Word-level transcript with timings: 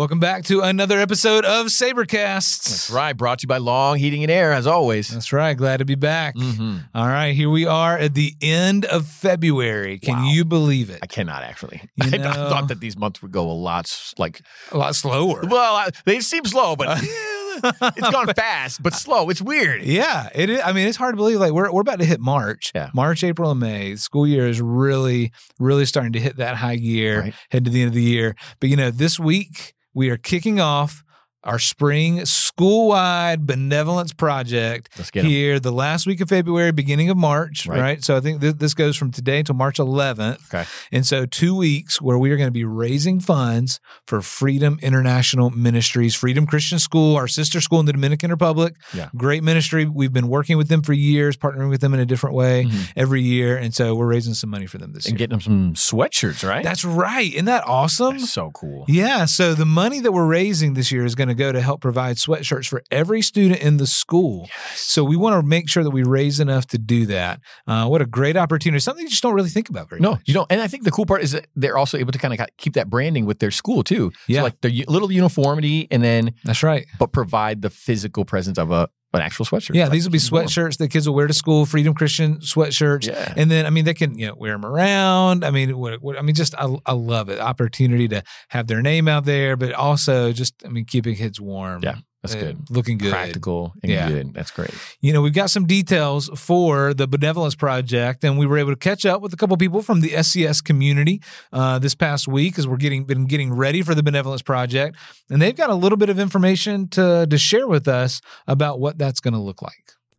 Welcome 0.00 0.18
back 0.18 0.44
to 0.44 0.62
another 0.62 0.98
episode 0.98 1.44
of 1.44 1.66
Sabercasts. 1.66 2.64
That's 2.64 2.88
right. 2.90 3.12
Brought 3.12 3.40
to 3.40 3.44
you 3.44 3.48
by 3.48 3.58
Long 3.58 3.98
Heating 3.98 4.22
and 4.22 4.30
Air, 4.30 4.50
as 4.54 4.66
always. 4.66 5.10
That's 5.10 5.30
right. 5.30 5.52
Glad 5.54 5.76
to 5.80 5.84
be 5.84 5.94
back. 5.94 6.36
Mm-hmm. 6.36 6.78
All 6.94 7.06
right, 7.06 7.32
here 7.34 7.50
we 7.50 7.66
are 7.66 7.98
at 7.98 8.14
the 8.14 8.32
end 8.40 8.86
of 8.86 9.06
February. 9.06 9.98
Can 9.98 10.16
Wow. 10.16 10.28
you 10.30 10.46
believe 10.46 10.88
it? 10.88 11.00
I 11.02 11.06
cannot 11.06 11.42
actually. 11.42 11.82
You 11.96 12.12
I, 12.14 12.16
know- 12.16 12.32
thought 12.32 12.68
that 12.68 12.80
these 12.80 12.96
months 12.96 13.20
would 13.20 13.30
go 13.30 13.42
a 13.50 13.52
lot 13.52 13.94
like. 14.16 14.40
A 14.72 14.78
lot 14.78 14.96
slower. 14.96 15.42
Well, 15.46 15.74
I, 15.76 15.90
they 16.06 16.20
seem 16.20 16.46
slow, 16.46 16.76
but 16.76 16.98
it's 17.04 18.10
gone 18.10 18.28
fast, 18.34 18.82
but 18.82 18.94
slow. 18.94 19.28
It's 19.28 19.42
weird. 19.42 19.82
Yeah, 19.82 20.30
it 20.34 20.48
is. 20.48 20.62
I 20.64 20.72
mean, 20.72 20.88
it's 20.88 20.96
hard 20.96 21.12
to 21.12 21.16
believe. 21.18 21.40
Like 21.40 21.52
we're 21.52 21.70
we're 21.70 21.82
about 21.82 21.98
to 21.98 22.06
hit 22.06 22.20
March. 22.20 22.72
Yeah. 22.74 22.88
March, 22.94 23.22
April, 23.22 23.50
and 23.50 23.60
May. 23.60 23.96
School 23.96 24.26
year 24.26 24.48
is 24.48 24.62
really, 24.62 25.30
really 25.58 25.84
starting 25.84 26.14
to 26.14 26.20
hit 26.20 26.38
that 26.38 26.56
high 26.56 26.76
gear. 26.76 27.20
Right. 27.20 27.34
Head 27.50 27.66
to 27.66 27.70
the 27.70 27.82
end 27.82 27.88
of 27.88 27.94
the 27.94 28.02
year. 28.02 28.34
But 28.60 28.70
you 28.70 28.76
know, 28.76 28.90
this 28.90 29.20
week 29.20 29.74
we 29.94 30.10
are 30.10 30.16
kicking 30.16 30.60
off 30.60 31.02
our 31.44 31.58
spring 31.58 32.24
school-wide 32.26 33.46
benevolence 33.46 34.12
project 34.12 34.90
Let's 34.98 35.10
get 35.10 35.24
'em. 35.24 35.30
here 35.30 35.58
the 35.58 35.72
last 35.72 36.06
week 36.06 36.20
of 36.20 36.28
February, 36.28 36.72
beginning 36.72 37.08
of 37.10 37.16
March, 37.16 37.66
right? 37.66 37.80
Right. 37.80 38.04
So 38.04 38.16
I 38.16 38.20
think 38.20 38.40
th- 38.42 38.56
this 38.56 38.74
goes 38.74 38.96
from 38.96 39.10
today 39.10 39.38
until 39.38 39.54
March 39.54 39.78
11th. 39.78 40.52
Okay. 40.54 40.68
And 40.92 41.06
so 41.06 41.24
two 41.24 41.54
weeks 41.56 42.00
where 42.00 42.18
we 42.18 42.30
are 42.30 42.36
going 42.36 42.48
to 42.48 42.52
be 42.52 42.64
raising 42.64 43.20
funds 43.20 43.80
for 44.06 44.20
Freedom 44.20 44.78
International 44.82 45.48
Ministries, 45.50 46.14
Freedom 46.14 46.46
Christian 46.46 46.78
School, 46.78 47.16
our 47.16 47.26
sister 47.28 47.60
school 47.60 47.80
in 47.80 47.86
the 47.86 47.92
Dominican 47.92 48.30
Republic. 48.30 48.74
Yeah. 48.92 49.08
Great 49.16 49.42
ministry. 49.42 49.86
We've 49.86 50.12
been 50.12 50.28
working 50.28 50.56
with 50.58 50.68
them 50.68 50.82
for 50.82 50.92
years, 50.92 51.36
partnering 51.36 51.70
with 51.70 51.80
them 51.80 51.94
in 51.94 52.00
a 52.00 52.06
different 52.06 52.36
way 52.36 52.64
Mhm. 52.64 52.88
every 52.96 53.22
year. 53.22 53.56
And 53.56 53.74
so 53.74 53.94
we're 53.94 54.06
raising 54.06 54.34
some 54.34 54.50
money 54.50 54.66
for 54.66 54.76
them 54.78 54.92
this 54.92 55.06
And 55.06 55.18
year. 55.18 55.24
And 55.24 55.40
getting 55.40 55.54
them 55.54 55.74
some 55.74 55.98
sweatshirts, 55.98 56.46
right? 56.46 56.62
That's 56.62 56.84
right. 56.84 57.32
Isn't 57.32 57.46
that 57.46 57.64
awesome? 57.66 58.18
That's 58.18 58.30
so 58.32 58.50
cool. 58.52 58.84
Yeah. 58.88 59.24
So 59.24 59.54
the 59.54 59.64
money 59.66 60.00
that 60.00 60.12
we're 60.12 60.26
raising 60.26 60.74
this 60.74 60.92
year 60.92 61.04
is 61.06 61.14
going 61.14 61.28
to 61.28 61.29
go 61.34 61.52
to 61.52 61.60
help 61.60 61.80
provide 61.80 62.16
sweatshirts 62.16 62.66
for 62.68 62.82
every 62.90 63.22
student 63.22 63.60
in 63.60 63.76
the 63.76 63.86
school. 63.86 64.48
So 64.74 65.04
we 65.04 65.16
want 65.16 65.40
to 65.40 65.46
make 65.46 65.68
sure 65.68 65.82
that 65.84 65.90
we 65.90 66.02
raise 66.02 66.40
enough 66.40 66.66
to 66.68 66.78
do 66.78 67.06
that. 67.06 67.40
Uh, 67.66 67.86
what 67.86 68.00
a 68.02 68.06
great 68.06 68.36
opportunity. 68.36 68.80
Something 68.80 69.04
you 69.04 69.10
just 69.10 69.22
don't 69.22 69.34
really 69.34 69.48
think 69.48 69.68
about 69.68 69.88
very 69.88 70.00
No, 70.00 70.12
much. 70.12 70.22
you 70.26 70.34
don't. 70.34 70.50
And 70.50 70.60
I 70.60 70.66
think 70.68 70.84
the 70.84 70.90
cool 70.90 71.06
part 71.06 71.22
is 71.22 71.32
that 71.32 71.46
they're 71.56 71.76
also 71.78 71.98
able 71.98 72.12
to 72.12 72.18
kind 72.18 72.38
of 72.38 72.46
keep 72.58 72.74
that 72.74 72.88
branding 72.90 73.26
with 73.26 73.38
their 73.38 73.50
school 73.50 73.82
too. 73.82 74.12
Yeah. 74.26 74.40
So 74.40 74.44
like 74.44 74.60
the 74.60 74.84
little 74.88 75.10
uniformity, 75.12 75.88
and 75.90 76.02
then 76.02 76.34
That's 76.44 76.62
right. 76.62 76.86
but 76.98 77.12
provide 77.12 77.62
the 77.62 77.70
physical 77.70 78.24
presence 78.24 78.58
of 78.58 78.70
a 78.70 78.88
an 79.12 79.20
actual 79.22 79.44
sweatshirt. 79.44 79.74
Yeah, 79.74 79.84
Like, 79.84 79.92
these 79.92 80.04
will 80.04 80.12
be 80.12 80.18
sweatshirts 80.18 80.78
that 80.78 80.88
kids 80.88 81.08
will 81.08 81.14
wear 81.14 81.26
to 81.26 81.34
school, 81.34 81.66
Freedom 81.66 81.94
Christian 81.94 82.38
sweatshirts. 82.38 83.08
Yeah. 83.08 83.34
And 83.36 83.50
then, 83.50 83.66
I 83.66 83.70
mean, 83.70 83.84
they 83.84 83.94
can 83.94 84.16
you 84.18 84.28
know 84.28 84.34
wear 84.34 84.52
them 84.52 84.64
around. 84.64 85.44
I 85.44 85.50
mean, 85.50 85.76
what, 85.78 86.00
what, 86.00 86.18
I 86.18 86.22
mean, 86.22 86.34
just 86.34 86.54
I, 86.56 86.76
I 86.86 86.92
love 86.92 87.28
it. 87.28 87.40
Opportunity 87.40 88.08
to 88.08 88.22
have 88.48 88.66
their 88.66 88.82
name 88.82 89.08
out 89.08 89.24
there, 89.24 89.56
but 89.56 89.72
also 89.72 90.32
just 90.32 90.54
I 90.64 90.68
mean, 90.68 90.84
keeping 90.84 91.16
kids 91.16 91.40
warm. 91.40 91.82
Yeah, 91.82 91.96
That's 92.22 92.34
uh, 92.34 92.40
good. 92.40 92.70
Looking 92.70 92.98
good. 92.98 93.12
Practical 93.12 93.72
and 93.82 93.90
Yeah. 93.90 94.08
good. 94.08 94.34
That's 94.34 94.50
great. 94.50 94.70
You 95.00 95.12
know, 95.12 95.22
we've 95.22 95.32
got 95.32 95.50
some 95.50 95.66
details 95.66 96.28
for 96.36 96.92
the 96.92 97.06
Benevolence 97.06 97.54
Project, 97.54 98.24
and 98.24 98.38
we 98.38 98.46
were 98.46 98.58
able 98.58 98.72
to 98.72 98.76
catch 98.76 99.06
up 99.06 99.22
with 99.22 99.32
a 99.32 99.36
couple 99.36 99.56
people 99.56 99.80
from 99.80 100.00
the 100.00 100.10
SCS 100.10 100.62
community 100.62 101.22
uh, 101.52 101.78
this 101.78 101.94
past 101.94 102.28
week 102.28 102.58
as 102.58 102.68
we're 102.68 102.76
getting 102.76 103.04
been 103.04 103.24
getting 103.26 103.52
ready 103.52 103.82
for 103.82 103.94
the 103.94 104.02
Benevolence 104.02 104.42
Project, 104.42 104.96
and 105.30 105.40
they've 105.40 105.56
got 105.56 105.70
a 105.70 105.74
little 105.74 105.96
bit 105.98 106.10
of 106.10 106.18
information 106.18 106.88
to 106.88 107.26
to 107.28 107.38
share 107.38 107.66
with 107.66 107.88
us 107.88 108.20
about 108.46 108.80
what 108.80 108.98
that's 108.98 109.20
going 109.20 109.34
to 109.34 109.40
look 109.40 109.62
like. 109.62 109.72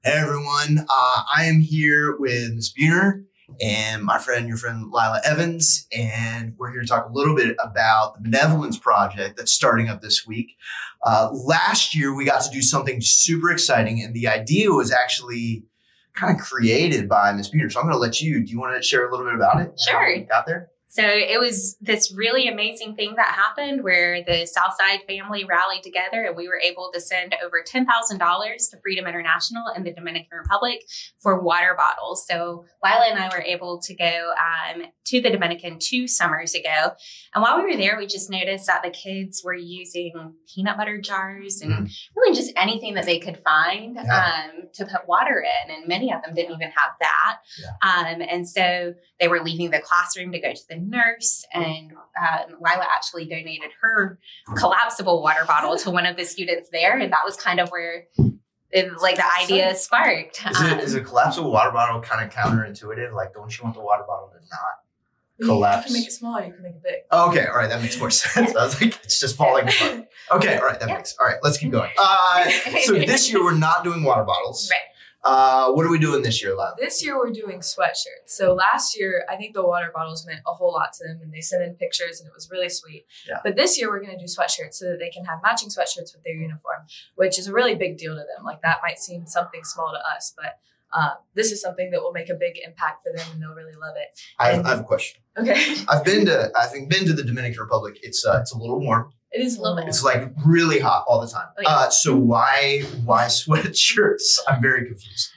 Hey 0.04 0.14
everyone, 0.14 0.80
uh, 0.80 1.22
I 1.36 1.46
am 1.46 1.62
here 1.62 2.18
with 2.18 2.56
Ms. 2.56 2.74
Buhner 2.74 3.24
and 3.60 4.04
my 4.04 4.18
friend, 4.18 4.48
your 4.48 4.58
friend 4.58 4.86
Lila 4.86 5.22
Evans, 5.24 5.88
and 5.92 6.54
we're 6.58 6.72
here 6.72 6.81
to 6.81 6.88
talk 6.88 7.09
a 7.09 7.12
little 7.12 7.36
bit 7.36 7.56
about 7.64 8.16
the 8.16 8.22
Benevolence 8.22 8.78
Project 8.78 9.38
that's 9.38 9.52
starting 9.52 9.90
up 9.90 10.02
this 10.02 10.25
week. 10.25 10.56
Uh, 11.03 11.30
last 11.31 11.96
year, 11.96 12.16
we 12.16 12.25
got 12.25 12.42
to 12.44 12.50
do 12.50 12.62
something 12.62 13.00
super 13.02 13.52
exciting, 13.52 14.02
and 14.02 14.14
the 14.14 14.28
idea 14.28 14.72
was 14.72 14.92
actually 14.92 15.66
kind 16.14 16.38
of 16.38 16.44
created 16.44 17.08
by 17.08 17.31
Ms. 17.31 17.50
Peter. 17.50 17.70
So 17.70 17.80
I'm 17.80 17.86
going 17.86 17.96
to 17.96 18.00
let 18.00 18.22
you. 18.22 18.44
Do 18.44 18.52
you 18.52 18.59
want 18.59 18.75
to 18.75 18.88
share 18.88 19.08
a 19.08 19.12
little 19.12 19.25
bit 19.25 19.36
about 19.36 19.62
it? 19.62 19.80
Sure. 19.80 20.20
Got 20.30 20.46
there? 20.46 20.71
So 20.91 21.03
it 21.06 21.40
was 21.40 21.78
this 21.79 22.13
really 22.13 22.50
amazing 22.50 22.96
thing 22.97 23.13
that 23.16 23.28
happened 23.28 23.81
where 23.81 24.25
the 24.25 24.46
Southside 24.46 25.00
family 25.07 25.46
rallied 25.46 25.84
together 25.84 26.25
and 26.25 26.35
we 26.35 26.50
were 26.50 26.59
able 26.59 26.91
to 26.94 27.00
send 27.00 27.34
over 27.41 27.63
$10,000 27.66 27.88
to 28.72 28.78
Freedom 28.84 29.07
International 29.07 29.63
in 29.74 29.85
the 29.85 29.94
Dominican 29.94 30.38
Republic 30.38 30.81
for 31.22 31.41
water 31.41 31.75
bottles. 31.78 32.28
So 32.28 32.66
Lila 32.84 33.06
and 33.09 33.19
I 33.19 33.30
were 33.30 33.41
able 33.41 33.80
to 33.84 33.96
go 33.96 34.34
um, 34.75 34.84
to 35.06 35.22
the 35.22 35.30
Dominican 35.30 35.78
two 35.80 36.09
summers 36.09 36.53
ago. 36.56 36.91
And 37.34 37.41
while 37.41 37.57
we 37.63 37.72
were 37.72 37.78
there, 37.78 37.97
we 37.97 38.06
just 38.06 38.30
noticed 38.30 38.68
that 38.68 38.84
the 38.84 38.90
kids 38.90 39.41
were 39.46 39.56
using 39.56 40.34
peanut 40.53 40.75
butter 40.75 41.00
jars 41.00 41.62
and 41.62 41.90
really 42.18 42.35
just 42.35 42.51
anything 42.57 42.96
that 42.96 43.06
they 43.06 43.19
could 43.19 43.38
find 43.46 43.96
Yeah. 43.96 44.50
um, 44.51 44.63
to 44.74 44.85
put 44.85 45.07
water 45.07 45.41
in. 45.41 45.72
And 45.74 45.88
many 45.88 46.12
of 46.13 46.22
them 46.22 46.35
didn't 46.35 46.51
even 46.53 46.72
have 46.72 46.91
that. 47.00 47.38
Um, 47.81 48.22
and 48.30 48.47
so 48.47 48.94
they 49.22 49.30
were 49.30 49.40
leaving 49.40 49.72
the 49.72 49.80
classroom 49.80 50.34
to 50.34 50.40
go 50.40 50.51
to 50.51 50.62
the 50.69 50.81
nurse, 50.90 51.46
and 51.53 51.92
um, 52.19 52.58
Lila 52.59 52.86
actually 52.94 53.25
donated 53.25 53.72
her 53.81 54.19
collapsible 54.58 55.22
water 55.22 55.46
bottle 55.46 55.78
to 55.78 55.92
one 55.92 56.06
of 56.06 56.18
the 56.18 56.25
students 56.25 56.69
there, 56.72 56.97
and 56.97 57.12
that 57.14 57.22
was 57.25 57.36
kind 57.36 57.59
of 57.59 57.69
where, 57.69 58.06
it, 58.72 58.92
like, 59.02 59.18
the 59.18 59.25
idea 59.42 59.75
sparked. 59.75 60.42
Is, 60.50 60.58
Um, 60.59 60.68
it, 60.80 60.84
is 60.84 60.96
a 60.96 61.02
collapsible 61.02 61.52
water 61.52 61.72
bottle 61.72 62.02
kind 62.02 62.25
of 62.25 62.34
counterintuitive? 62.34 63.14
Like, 63.14 63.34
don't 63.34 63.56
you 63.58 63.64
want 63.64 63.75
the 63.75 63.81
water 63.81 64.03
bottle 64.08 64.30
to 64.30 64.40
not? 64.50 65.47
Collapse? 65.47 65.88
You 65.90 65.94
can 65.96 66.02
make 66.02 66.08
it 66.08 66.12
small, 66.12 66.40
you 66.44 66.53
can 66.53 66.62
make 66.62 66.75
it 66.75 66.84
big. 66.84 66.96
Okay, 67.12 67.46
all 67.48 67.56
right, 67.56 67.68
that 67.69 67.81
makes 67.81 67.98
more 68.00 68.12
sense. 68.12 68.56
I 68.56 68.63
was 68.63 68.80
like, 68.80 69.00
it's 69.03 69.19
just 69.19 69.36
falling 69.36 69.68
apart. 69.68 70.06
Okay, 70.31 70.58
all 70.58 70.66
right, 70.68 70.80
that 70.80 70.88
Yeah. 70.88 70.98
makes. 70.98 71.16
All 71.19 71.25
right, 71.25 71.38
let's 71.42 71.58
keep 71.58 71.72
going. 71.72 71.90
Uh, 72.00 72.50
so 72.84 72.94
this 72.94 73.31
year 73.31 73.44
we're 73.44 73.56
not 73.56 73.84
doing 73.84 74.03
water 74.03 74.24
bottles. 74.24 74.69
Right. 74.72 74.80
Uh, 75.24 75.72
what 75.72 75.86
are 75.86 75.92
we 75.92 76.00
doing 76.00 76.24
this 76.24 76.42
year, 76.42 76.52
Lila? 76.52 76.74
This 76.80 77.04
year 77.04 77.18
we're 77.18 77.32
doing 77.32 77.59
sweatshirts. 77.59 78.28
So 78.28 78.54
last 78.54 78.98
year, 78.98 79.24
I 79.30 79.36
think 79.36 79.54
the 79.54 79.64
water 79.64 79.92
bottles 79.94 80.26
meant 80.26 80.42
a 80.48 80.54
whole 80.54 80.74
lot 80.74 80.94
to 80.94 81.08
them 81.08 81.20
and 81.22 81.32
they 81.32 81.42
sent 81.42 81.64
in 81.64 81.76
pictures 81.76 82.20
and 82.20 82.28
it 82.28 82.34
was 82.34 82.50
really 82.52 82.70
sweet. 82.70 83.06
Yeah. 83.28 83.38
But 83.44 83.56
this 83.56 83.80
year 83.80 83.90
we're 83.90 84.04
going 84.04 84.18
to 84.18 84.26
do 84.26 84.26
sweatshirts 84.26 84.74
so 84.74 84.86
that 84.90 85.00
they 85.00 85.10
can 85.10 85.26
have 85.26 85.40
matching 85.44 85.70
sweatshirts 85.70 86.14
with 86.16 86.24
their 86.26 86.34
uniform, 86.34 86.88
which 87.16 87.38
is 87.38 87.48
a 87.48 87.54
really 87.54 87.76
big 87.76 87.98
deal 87.98 88.16
to 88.16 88.22
them. 88.22 88.44
Like 88.44 88.62
that 88.64 88.80
might 88.81 88.98
seem 88.98 89.28
something 89.28 89.64
small 89.64 89.94
to 89.94 90.16
us, 90.16 90.34
but 90.36 90.58
uh, 90.94 91.12
this 91.36 91.52
is 91.52 91.62
something 91.62 91.92
that 91.92 92.02
will 92.02 92.12
make 92.12 92.30
a 92.30 92.36
big 92.36 92.56
impact 92.66 93.04
for 93.04 93.16
them 93.16 93.26
and 93.31 93.42
they'll 93.42 93.54
really 93.54 93.76
love 93.80 93.96
it. 93.98 94.20
I 94.40 94.54
have, 94.54 94.66
I 94.66 94.70
have 94.70 94.80
a 94.80 94.84
question. 94.84 95.22
Okay. 95.38 95.76
I've 95.88 96.04
been 96.04 96.26
to, 96.26 96.52
I 96.58 96.66
think, 96.66 96.90
been 96.90 97.06
to 97.06 97.14
the 97.14 97.24
Dominican 97.24 97.62
Republic. 97.62 98.00
It's 98.02 98.26
uh, 98.26 98.40
it's 98.42 98.54
a 98.54 98.58
little 98.58 98.80
warm. 98.80 99.12
It 99.31 99.42
is 99.42 99.58
A 99.58 99.62
little 99.62 99.78
bit. 99.78 99.88
It's 99.88 100.03
like 100.03 100.30
really 100.46 100.80
hot 100.80 101.06
all 101.08 101.22
the 101.22 101.28
time. 101.28 101.47
Oh, 101.58 101.62
yeah. 101.62 101.69
Uh, 101.69 101.90
so 101.90 102.16
why 102.16 102.84
why 103.06 103.25
sweatshirts? 103.28 104.40
I'm 104.47 104.62
very 104.62 104.86
confused. 104.86 105.30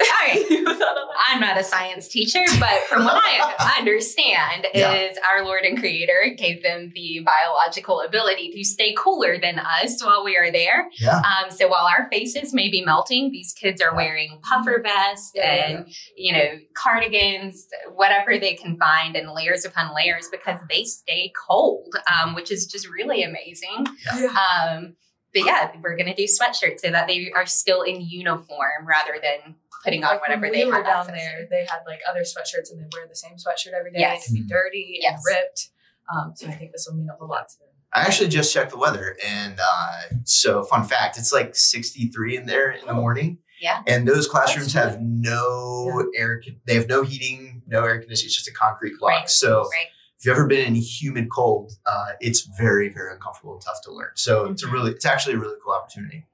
All 0.00 0.06
right. 0.28 0.44
You 0.50 0.64
thought 0.64 0.74
of 0.96 1.08
that? 1.08 1.24
I'm 1.28 1.40
not 1.40 1.58
a 1.58 1.64
science 1.64 2.08
teacher, 2.08 2.42
but 2.60 2.80
from 2.88 3.04
what 3.04 3.14
I 3.22 3.74
understand, 3.78 4.66
Yeah. 4.74 4.92
is 4.92 5.18
our 5.30 5.44
Lord 5.44 5.64
and 5.64 5.78
Creator 5.78 6.34
gave 6.36 6.62
them 6.62 6.92
the 6.94 7.20
biological 7.24 8.00
ability 8.02 8.52
to 8.52 8.64
stay 8.64 8.94
cooler 8.96 9.38
than 9.38 9.58
us 9.58 10.02
while 10.04 10.24
we 10.24 10.36
are 10.36 10.50
there. 10.52 10.88
Yeah. 11.00 11.16
Um, 11.20 11.50
so 11.50 11.68
while 11.68 11.86
our 11.86 12.08
faces 12.10 12.54
may 12.54 12.70
be 12.70 12.84
melting, 12.84 13.30
these 13.32 13.52
kids 13.52 13.80
are 13.82 13.90
Yeah. 13.90 13.96
wearing 13.96 14.40
puffer 14.48 14.80
vests 14.82 15.32
Yeah, 15.34 15.54
yeah, 15.54 15.64
and 15.78 15.86
you 16.16 16.32
know 16.32 16.58
cardigans, 16.76 17.66
whatever 17.94 18.38
they 18.38 18.54
can 18.54 18.76
find, 18.78 19.16
and 19.16 19.30
layers 19.32 19.64
upon 19.64 19.94
layers 19.94 20.28
because 20.30 20.58
they 20.68 20.84
stay 20.84 21.32
cold, 21.48 21.94
um, 22.12 22.34
which 22.34 22.50
is 22.50 22.66
just 22.66 22.88
really 22.88 23.22
amazing. 23.22 23.86
Yeah. 24.16 24.28
Um, 24.28 24.96
but 25.34 25.44
yeah, 25.44 25.72
we're 25.82 25.96
gonna 25.96 26.14
do 26.14 26.24
sweatshirts 26.24 26.80
so 26.80 26.90
that 26.90 27.06
they 27.06 27.30
are 27.34 27.46
still 27.46 27.82
in 27.82 28.00
uniform 28.00 28.86
rather 28.86 29.18
than 29.22 29.54
putting 29.84 30.02
on 30.04 30.12
Like 30.14 30.22
when 30.28 30.30
whatever 30.40 30.50
we 30.52 30.58
they 30.58 30.64
were 30.66 30.74
have 30.74 30.84
down 30.84 31.00
access 31.08 31.14
there, 31.14 31.42
to. 31.42 31.46
they 31.50 31.60
had 31.68 31.80
like 31.86 32.00
other 32.08 32.20
sweatshirts 32.20 32.70
and 32.72 32.80
they 32.80 32.86
wear 32.96 33.06
the 33.08 33.14
same 33.14 33.34
sweatshirt 33.34 33.72
every 33.78 33.92
day. 33.92 34.00
Yes. 34.00 34.24
It 34.24 34.26
can 34.26 34.34
be 34.42 34.48
dirty 34.48 34.98
Yes. 35.00 35.12
and 35.14 35.34
ripped. 35.36 35.68
Um, 36.12 36.32
so 36.34 36.46
I 36.48 36.52
think 36.52 36.72
this 36.72 36.86
will 36.88 36.96
mean 36.96 37.08
a 37.08 37.14
whole 37.16 37.28
lot 37.28 37.48
to 37.48 37.58
them. 37.58 37.68
I 37.92 38.02
actually 38.02 38.28
just 38.28 38.52
checked 38.52 38.70
the 38.72 38.76
weather, 38.78 39.16
and 39.26 39.58
uh, 39.58 40.00
so 40.24 40.62
fun 40.64 40.84
fact: 40.84 41.16
it's 41.16 41.32
like 41.32 41.54
63 41.56 42.36
in 42.36 42.46
there 42.46 42.70
in 42.72 42.86
the 42.86 42.92
morning. 42.92 43.38
Yeah. 43.60 43.82
And 43.86 44.06
those 44.06 44.28
classrooms 44.28 44.72
have 44.74 45.00
no 45.00 46.10
air. 46.16 46.42
They 46.66 46.74
have 46.74 46.86
no 46.88 47.02
heating, 47.02 47.62
no 47.66 47.84
air 47.84 47.98
conditioning. 47.98 48.26
It's 48.26 48.36
just 48.36 48.46
a 48.48 48.52
concrete 48.52 48.98
block. 48.98 49.10
Right. 49.10 49.30
So 49.30 49.60
Right. 49.62 49.86
If 50.18 50.26
you've 50.26 50.34
ever 50.36 50.46
been 50.46 50.66
in 50.66 50.74
humid 50.74 51.28
cold, 51.30 51.72
uh, 51.86 52.06
it's 52.20 52.40
very, 52.58 52.88
very 52.88 53.12
uncomfortable 53.12 53.52
and 53.54 53.62
tough 53.62 53.80
to 53.84 53.92
learn. 53.92 54.10
So 54.14 54.46
it's 54.46 54.62
a 54.62 54.66
Mhm. 54.66 54.72
really, 54.72 54.90
it's 54.92 55.06
actually 55.06 55.34
a 55.34 55.38
really 55.38 55.56
cool 55.64 55.72
opportunity. 55.72 56.26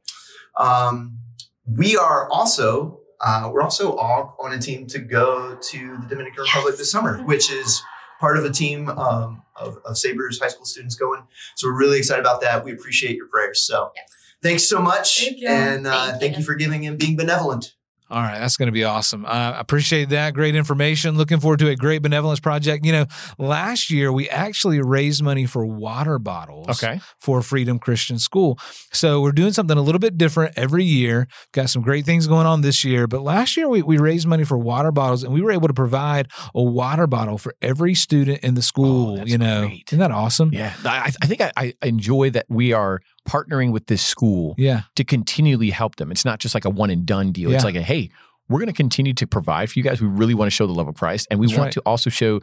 Um, 0.57 1.19
we 1.67 1.97
are 1.97 2.29
also, 2.31 3.01
uh, 3.21 3.51
we're 3.53 3.63
also 3.63 3.93
all 3.97 4.37
on 4.41 4.53
a 4.53 4.59
team 4.59 4.87
to 4.89 4.99
go 4.99 5.57
to 5.57 5.79
the 5.99 6.07
Dominican 6.09 6.43
Republic 6.45 6.73
Yes. 6.73 6.79
this 6.79 6.91
summer, 6.91 7.23
which 7.25 7.51
is 7.51 7.83
part 8.21 8.39
of 8.39 8.45
a 8.45 8.51
team 8.51 8.89
um, 8.89 9.43
of, 9.57 9.79
of 9.85 9.99
Sabres 9.99 10.41
high 10.41 10.49
school 10.49 10.65
students 10.65 10.95
going. 10.95 11.23
So 11.57 11.69
we're 11.69 11.79
really 11.79 11.99
excited 11.99 12.21
about 12.21 12.41
that. 12.43 12.65
We 12.65 12.73
appreciate 12.73 13.17
your 13.17 13.27
prayers. 13.29 13.61
So 13.67 13.93
Yes. 13.97 14.09
thanks 14.43 14.69
so 14.69 14.81
much. 14.81 15.25
Thank 15.25 15.39
you. 15.41 15.49
And 15.49 15.87
uh, 15.87 16.07
Thank 16.09 16.21
thank 16.21 16.39
you 16.39 16.45
for 16.45 16.55
giving 16.55 16.87
and 16.87 16.99
being 16.99 17.17
benevolent. 17.17 17.75
All 18.15 18.23
right, 18.23 18.39
that's 18.39 18.57
going 18.57 18.69
to 18.69 18.73
be 18.73 18.85
awesome. 18.85 19.25
Uh, 19.27 19.29
I 19.29 19.59
appreciate 19.61 20.11
that. 20.11 20.35
Great 20.35 20.55
information. 20.55 21.17
Looking 21.17 21.41
forward 21.41 21.59
to 21.59 21.69
a 21.69 21.75
great 21.75 22.01
benevolence 22.01 22.39
project. 22.39 22.87
You 22.87 22.93
know, 22.93 23.07
last 23.39 23.91
year 23.91 24.13
we 24.13 24.31
actually 24.31 24.81
raised 24.81 25.21
money 25.21 25.47
for 25.47 25.67
water 25.67 26.21
bottles 26.21 26.69
Okay. 26.81 27.01
for 27.19 27.43
Freedom 27.43 27.81
Christian 27.81 28.21
School. 28.21 28.57
So 28.93 29.21
we're 29.21 29.33
doing 29.33 29.53
something 29.53 29.77
a 29.77 29.83
little 29.83 29.99
bit 29.99 30.17
different 30.17 30.57
every 30.57 30.85
year. 30.85 31.27
Got 31.51 31.71
some 31.71 31.83
great 31.83 32.05
things 32.07 32.29
going 32.29 32.47
on 32.47 32.61
this 32.61 32.85
year. 32.85 33.09
But 33.09 33.23
last 33.23 33.57
year 33.57 33.69
we, 33.69 33.83
we 33.83 33.99
raised 33.99 34.29
money 34.29 34.45
for 34.45 34.57
water 34.57 34.93
bottles 34.93 35.25
and 35.25 35.35
we 35.35 35.43
were 35.43 35.51
able 35.51 35.67
to 35.67 35.75
provide 35.75 36.29
a 36.55 36.63
water 36.63 37.09
bottle 37.09 37.37
for 37.37 37.53
every 37.61 37.95
student 37.95 38.45
in 38.45 38.55
the 38.55 38.63
school. 38.63 39.19
Oh, 39.23 39.25
you 39.25 39.39
know, 39.39 39.63
great. 39.67 39.89
isn't 39.89 39.99
that 39.99 40.13
awesome? 40.13 40.53
Yeah, 40.53 40.73
I, 40.85 41.13
I 41.21 41.27
think 41.27 41.41
I, 41.41 41.51
I 41.57 41.75
enjoy 41.83 42.31
that 42.31 42.47
we 42.49 42.73
are 42.73 43.01
partnering 43.29 43.73
with 43.73 43.87
this 43.87 44.03
school 44.03 44.55
Yeah. 44.59 44.83
to 44.97 45.05
continually 45.05 45.71
help 45.71 45.97
them. 45.97 46.11
It's 46.13 46.25
not 46.25 46.39
just 46.41 46.55
like 46.55 46.65
a 46.65 46.71
one 46.71 46.91
and 46.91 47.07
done 47.07 47.33
deal. 47.33 47.53
It's 47.53 47.65
like 47.65 47.75
a 47.77 47.83
hey, 47.83 48.11
we're 48.49 48.59
going 48.59 48.67
to 48.67 48.73
continue 48.75 49.15
to 49.15 49.27
provide 49.27 49.71
for 49.71 49.79
you 49.79 49.83
guys. 49.83 50.01
We 50.03 50.07
really 50.09 50.35
want 50.35 50.47
to 50.49 50.55
show 50.55 50.67
the 50.67 50.75
love 50.75 50.87
of 50.89 50.95
Christ, 50.95 51.27
and 51.31 51.41
we 51.41 51.47
That's 51.47 51.57
want 51.59 51.67
right. 51.69 51.73
to 51.75 51.81
also 51.87 52.11
show, 52.11 52.41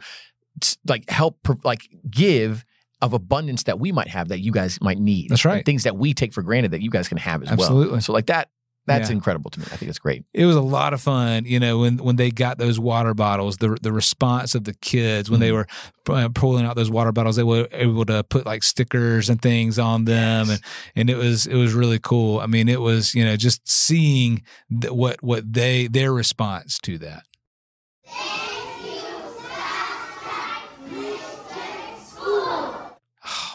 like, 0.86 1.08
help, 1.08 1.38
like, 1.64 1.88
give 2.10 2.64
of 3.00 3.12
abundance 3.12 3.64
that 3.64 3.78
we 3.80 3.90
might 3.92 4.08
have 4.08 4.28
that 4.28 4.40
you 4.40 4.52
guys 4.52 4.80
might 4.80 4.98
need. 4.98 5.30
That's 5.30 5.44
And 5.44 5.54
right. 5.54 5.64
things 5.66 5.84
that 5.84 5.96
we 5.96 6.12
take 6.14 6.32
for 6.32 6.42
granted 6.42 6.70
that 6.72 6.82
you 6.82 6.90
guys 6.90 7.08
can 7.08 7.18
have 7.18 7.42
as 7.42 7.50
Absolutely. 7.50 7.92
well. 7.92 8.00
So, 8.00 8.12
like 8.12 8.26
that, 8.26 8.48
that's 8.86 9.10
Yeah. 9.10 9.16
incredible 9.16 9.50
to 9.50 9.60
me. 9.60 9.66
I 9.72 9.76
think 9.76 9.88
it's 9.88 9.98
great. 9.98 10.24
it 10.34 10.44
was 10.44 10.56
a 10.56 10.60
lot 10.60 10.92
of 10.92 11.00
fun, 11.00 11.44
you 11.44 11.60
know, 11.60 11.78
when 11.78 11.98
when 11.98 12.16
they 12.16 12.30
got 12.30 12.58
those 12.58 12.78
water 12.80 13.14
bottles, 13.14 13.58
the 13.58 13.76
the 13.80 13.92
response 13.92 14.54
of 14.54 14.64
the 14.64 14.74
kids 14.74 15.30
when 15.30 15.40
they 15.40 15.50
Mhm. 15.50 15.54
were 15.54 15.66
uh, 16.14 16.28
pulling 16.34 16.64
out 16.66 16.74
those 16.74 16.90
water 16.90 17.12
bottles, 17.12 17.36
they 17.36 17.44
were 17.44 17.68
able 17.72 18.04
to 18.06 18.24
put 18.24 18.44
like 18.44 18.62
stickers 18.64 19.30
and 19.30 19.40
things 19.40 19.78
on 19.78 20.04
them, 20.04 20.48
Yes. 20.48 20.50
and 20.50 20.60
and 20.96 21.10
it 21.10 21.16
was 21.16 21.46
it 21.46 21.54
was 21.54 21.74
really 21.74 22.00
cool. 22.00 22.40
I 22.40 22.46
mean, 22.46 22.68
it 22.68 22.80
was 22.80 23.14
you 23.14 23.24
know 23.24 23.36
just 23.36 23.68
seeing 23.68 24.42
th- 24.80 24.92
what 24.92 25.22
what 25.22 25.52
they 25.52 25.86
their 25.86 26.12
response 26.12 26.78
to 26.82 26.98
that. 26.98 27.22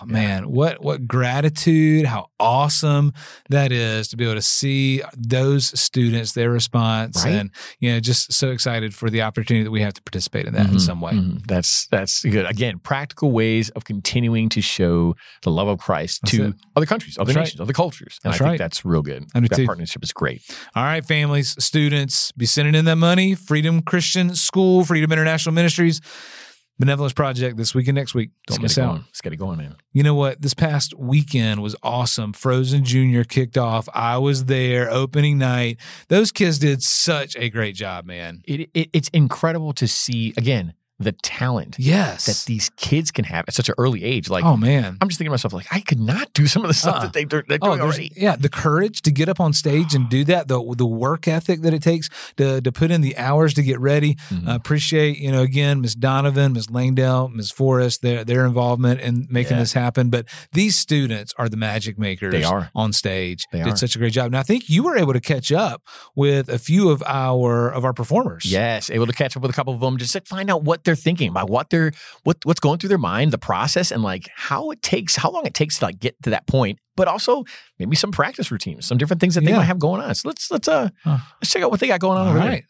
Man, 0.08 0.50
what 0.50 0.82
what 0.84 1.08
gratitude! 1.08 2.06
How 2.06 2.30
awesome 2.40 3.14
that 3.50 3.72
is 3.72 4.08
to 4.10 4.18
be 4.18 4.24
able 4.24 4.36
to 4.36 4.42
see 4.42 5.02
those 5.16 5.78
students, 5.80 6.32
their 6.34 6.50
response, 6.50 7.24
Right. 7.24 7.34
and 7.36 7.52
you 7.80 7.92
know, 7.92 8.00
just 8.00 8.32
so 8.34 8.50
excited 8.52 8.94
for 8.96 9.10
the 9.10 9.22
opportunity 9.22 9.64
that 9.64 9.72
we 9.72 9.82
have 9.82 9.94
to 9.94 10.02
participate 10.02 10.46
in 10.46 10.54
that 10.54 10.68
in 10.68 10.76
Mhm, 10.76 10.82
some 10.82 11.02
way. 11.02 11.14
mhm. 11.14 11.46
That's 11.48 11.88
that's 11.88 12.24
good. 12.24 12.46
Again, 12.46 12.80
practical 12.80 13.32
ways 13.32 13.70
of 13.72 13.86
continuing 13.86 14.50
to 14.50 14.62
show 14.62 15.16
the 15.44 15.52
love 15.52 15.68
of 15.68 15.80
Christ 15.80 16.22
That's 16.24 16.32
to 16.38 16.46
it. 16.48 16.54
other 16.76 16.86
countries, 16.86 17.18
other 17.18 17.28
That's 17.28 17.36
right. 17.36 17.42
nations, 17.44 17.62
other 17.62 17.74
cultures. 17.74 18.20
And 18.24 18.32
That's 18.34 18.42
I 18.42 18.46
think 18.46 18.52
right. 18.52 18.60
that's 18.60 18.86
real 18.86 19.02
good. 19.02 19.26
Do 19.34 19.42
that 19.48 19.66
partnership 19.66 20.04
is 20.04 20.12
great. 20.14 20.42
All 20.76 20.84
right, 20.84 21.06
families, 21.06 21.56
students, 21.64 22.32
be 22.32 22.46
sending 22.46 22.76
in 22.76 22.86
that 22.86 22.96
money. 22.98 23.36
Freedom 23.36 23.82
Christian 23.82 24.36
School, 24.36 24.86
Freedom 24.86 25.12
International 25.12 25.54
Ministries, 25.54 26.02
Benevolence 26.80 27.14
Project 27.14 27.58
this 27.58 27.74
week 27.74 27.88
and 27.88 27.96
next 27.96 28.14
week. 28.14 28.32
Don't 28.46 28.62
Let's 28.62 28.76
miss 28.76 28.78
out. 28.78 28.90
going. 28.90 29.04
Let's 29.08 29.22
get 29.22 29.34
it 29.34 29.38
going, 29.38 29.58
man. 29.58 29.76
You 29.94 30.04
know 30.04 30.14
what? 30.14 30.42
This 30.42 30.54
past 30.54 30.94
weekend 30.98 31.64
was 31.64 31.76
awesome. 31.82 32.34
Frozen 32.34 32.84
Junior 32.84 33.24
kicked 33.24 33.58
off. 33.58 33.90
I 33.94 34.18
was 34.18 34.46
there 34.46 34.90
opening 34.90 35.38
night. 35.38 35.78
Those 36.08 36.32
kids 36.32 36.60
did 36.60 36.84
such 36.84 37.36
a 37.36 37.50
great 37.50 37.76
job, 37.76 38.06
man. 38.06 38.42
It, 38.46 38.70
it 38.74 38.90
it's 38.94 39.10
incredible 39.10 39.74
to 39.74 39.88
see 39.88 40.34
again 40.38 40.74
the 41.00 41.12
talent 41.12 41.76
Yes. 41.78 42.26
that 42.26 42.44
these 42.48 42.70
kids 42.78 43.12
can 43.12 43.26
have 43.26 43.46
at 43.48 43.54
such 43.54 43.70
an 43.70 43.76
early 43.78 44.04
age. 44.04 44.30
Like 44.30 44.44
oh 44.44 44.58
man. 44.58 44.98
I'm 45.00 45.10
just 45.10 45.20
thinking 45.20 45.30
to 45.30 45.34
myself, 45.34 45.54
like 45.54 45.68
I 45.72 45.82
could 45.82 46.00
not 46.00 46.34
do 46.34 46.48
some 46.48 46.64
of 46.64 46.68
the 46.70 46.74
stuff 46.74 46.96
Uh-uh. 46.96 47.02
that 47.04 47.14
they, 47.14 47.26
they're, 47.26 47.44
they're 47.48 47.60
Oh, 47.62 47.68
doing 47.76 47.82
already. 47.82 48.12
yeah, 48.16 48.36
the 48.36 48.50
courage 48.50 49.02
to 49.04 49.12
get 49.12 49.30
up 49.30 49.40
on 49.40 49.54
stage 49.54 49.94
and 49.94 50.10
do 50.10 50.24
that, 50.26 50.48
the 50.48 50.58
the 50.76 50.86
work 50.88 51.28
ethic 51.28 51.62
that 51.62 51.74
it 51.74 51.84
takes 51.84 52.10
to 52.38 52.62
to 52.62 52.72
put 52.72 52.90
in 52.92 53.02
the 53.02 53.16
hours 53.18 53.54
to 53.56 53.64
get 53.64 53.80
ready. 53.80 54.16
Mhm. 54.30 54.48
I 54.48 54.56
appreciate, 54.56 55.18
you 55.20 55.32
know, 55.32 55.42
again, 55.42 55.82
Miss 55.82 55.94
Donovan, 55.94 56.54
Miss 56.54 56.70
Langdale, 56.70 57.30
Miss 57.30 57.52
Forrest, 57.52 58.02
their 58.02 58.24
their 58.24 58.46
involvement 58.46 59.00
in 59.00 59.28
making 59.30 59.54
Yeah. 59.58 59.60
this 59.64 59.74
happen. 59.74 60.10
But 60.10 60.26
these 60.54 60.76
students 60.78 61.34
are 61.38 61.48
the 61.50 61.58
magic 61.58 62.00
makers 62.00 62.32
They 62.32 62.44
are. 62.44 62.72
on 62.74 62.92
stage. 62.94 63.46
They 63.52 63.60
Did 63.64 63.74
are. 63.74 63.76
such 63.78 63.96
a 63.96 64.00
great 64.00 64.14
job. 64.14 64.32
Now, 64.32 64.40
I 64.40 64.44
think 64.44 64.70
you 64.70 64.84
were 64.84 64.98
able 64.98 65.14
to 65.14 65.22
catch 65.22 65.52
up 65.52 65.84
with 66.16 66.50
a 66.50 66.58
few 66.60 66.90
of 66.90 67.04
our 67.06 67.70
of 67.70 67.86
our 67.86 67.94
performers. 67.94 68.46
Yes, 68.46 68.90
able 68.90 69.06
to 69.06 69.14
catch 69.14 69.36
up 69.38 69.44
with 69.44 69.52
a 69.52 69.54
couple 69.54 69.74
of 69.74 69.80
them, 69.80 69.98
just 69.98 70.14
to 70.14 70.22
find 70.22 70.50
out 70.50 70.64
what 70.64 70.84
they're 70.88 70.96
thinking 70.96 71.30
about, 71.30 71.50
what 71.52 71.70
they're 71.70 71.92
what 72.24 72.38
what's 72.44 72.60
going 72.60 72.80
through 72.80 72.90
their 72.90 72.98
mind, 72.98 73.32
the 73.32 73.38
process, 73.38 73.92
and 73.92 74.02
like 74.02 74.28
how 74.36 74.72
it 74.72 74.82
takes, 74.82 75.16
how 75.16 75.30
long 75.30 75.46
it 75.46 75.54
takes 75.54 75.78
to 75.80 75.86
like 75.86 76.00
get 76.00 76.16
to 76.24 76.32
that 76.32 76.48
point. 76.48 76.80
But 76.96 77.08
also 77.08 77.44
maybe 77.78 77.96
some 77.96 78.12
practice 78.12 78.50
routines, 78.52 78.88
some 78.88 78.98
different 78.98 79.22
things 79.22 79.36
that 79.36 79.44
they 79.44 79.52
Yeah. 79.52 79.58
might 79.58 79.66
have 79.66 79.78
going 79.78 80.02
on. 80.02 80.16
So 80.16 80.30
let's 80.30 80.50
let's 80.50 80.68
uh 80.68 80.90
Huh. 81.04 81.20
let's 81.40 81.52
check 81.52 81.62
out 81.62 81.70
what 81.70 81.80
they 81.80 81.88
got 81.88 82.00
going 82.00 82.18
on 82.18 82.26
All 82.26 82.32
over 82.34 82.40
there. 82.40 82.50
right. 82.50 82.64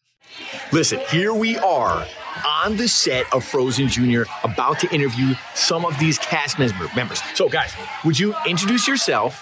Listen, 0.74 1.00
here 1.10 1.34
we 1.34 1.58
are 1.60 2.06
on 2.46 2.76
the 2.76 2.88
set 2.90 3.32
of 3.34 3.46
Frozen 3.46 3.88
Junior, 3.88 4.26
about 4.44 4.78
to 4.80 4.94
interview 4.94 5.34
some 5.56 5.86
of 5.86 5.98
these 6.00 6.18
cast 6.20 6.60
member- 6.60 6.90
members. 6.96 7.22
So, 7.34 7.48
guys, 7.48 7.72
would 8.04 8.20
you 8.20 8.36
introduce 8.46 8.90
yourself 8.90 9.42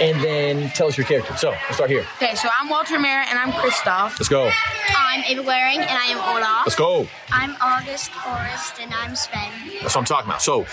and 0.00 0.22
then 0.22 0.70
tell 0.70 0.88
us 0.88 0.96
your 0.96 1.06
character? 1.06 1.36
So, 1.36 1.50
let's 1.50 1.76
start 1.76 1.90
here. 1.90 2.06
Okay, 2.16 2.34
so 2.34 2.48
I'm 2.60 2.68
Walter 2.68 2.98
Mayer 2.98 3.24
and 3.28 3.38
I'm 3.38 3.52
Kristoff. 3.52 4.18
Let's 4.18 4.28
go. 4.28 4.50
I'm 4.96 5.22
Ava 5.24 5.42
Waring 5.42 5.80
and 5.80 5.90
I 5.90 6.06
am 6.06 6.36
Olaf. 6.36 6.66
Let's 6.66 6.76
go. 6.76 7.06
I'm 7.30 7.56
August 7.60 8.10
Forrest 8.12 8.80
and 8.80 8.92
I'm 8.92 9.14
Sven. 9.16 9.50
That's 9.82 9.94
what 9.94 9.96
I'm 9.98 10.04
talking 10.04 10.28
about. 10.30 10.42
So, 10.42 10.66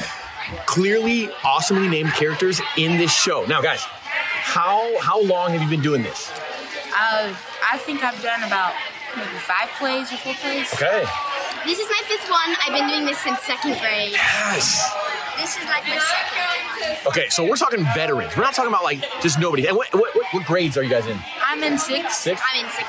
clearly, 0.66 1.30
awesomely 1.44 1.88
named 1.88 2.12
characters 2.14 2.62
in 2.78 2.98
this 2.98 3.14
show. 3.14 3.46
Now, 3.46 3.62
guys, 3.62 3.82
how 3.84 5.00
how 5.00 5.22
long 5.22 5.52
have 5.52 5.62
you 5.62 5.70
been 5.70 5.82
doing 5.82 6.04
this? 6.04 6.32
Uh, 6.94 7.34
I 7.70 7.78
think 7.80 8.04
I've 8.04 8.22
done 8.22 8.44
about 8.44 8.74
maybe 9.16 9.30
five 9.40 9.70
plays 9.78 10.12
or 10.12 10.18
four 10.18 10.34
plays. 10.36 10.74
Okay. 10.74 11.06
This 11.64 11.80
is 11.80 11.88
my 11.88 12.02
fifth 12.08 12.30
one. 12.30 12.56
I've 12.66 12.74
been 12.74 12.90
doing 12.90 13.06
this 13.06 13.20
since 13.20 13.40
second 13.42 13.80
grade. 13.80 14.12
Yes. 14.14 14.90
This 15.42 15.58
is 15.58 15.66
like 15.66 15.84
my 15.88 15.98
second. 15.98 17.08
Okay, 17.08 17.28
so 17.30 17.44
we're 17.44 17.56
talking 17.56 17.84
veterans. 17.96 18.38
We're 18.38 18.44
not 18.44 18.54
talking 18.54 18.70
about 18.72 18.84
like 18.84 19.02
just 19.22 19.40
nobody. 19.40 19.66
And 19.66 19.76
what, 19.76 19.92
what, 19.92 20.16
what, 20.16 20.26
what 20.30 20.46
grades 20.46 20.78
are 20.78 20.84
you 20.84 20.90
guys 20.90 21.08
in? 21.08 21.18
I'm 21.44 21.64
in 21.64 21.80
sixth. 21.80 22.22
Six? 22.22 22.40
I'm 22.48 22.64
in 22.64 22.70
six. 22.70 22.88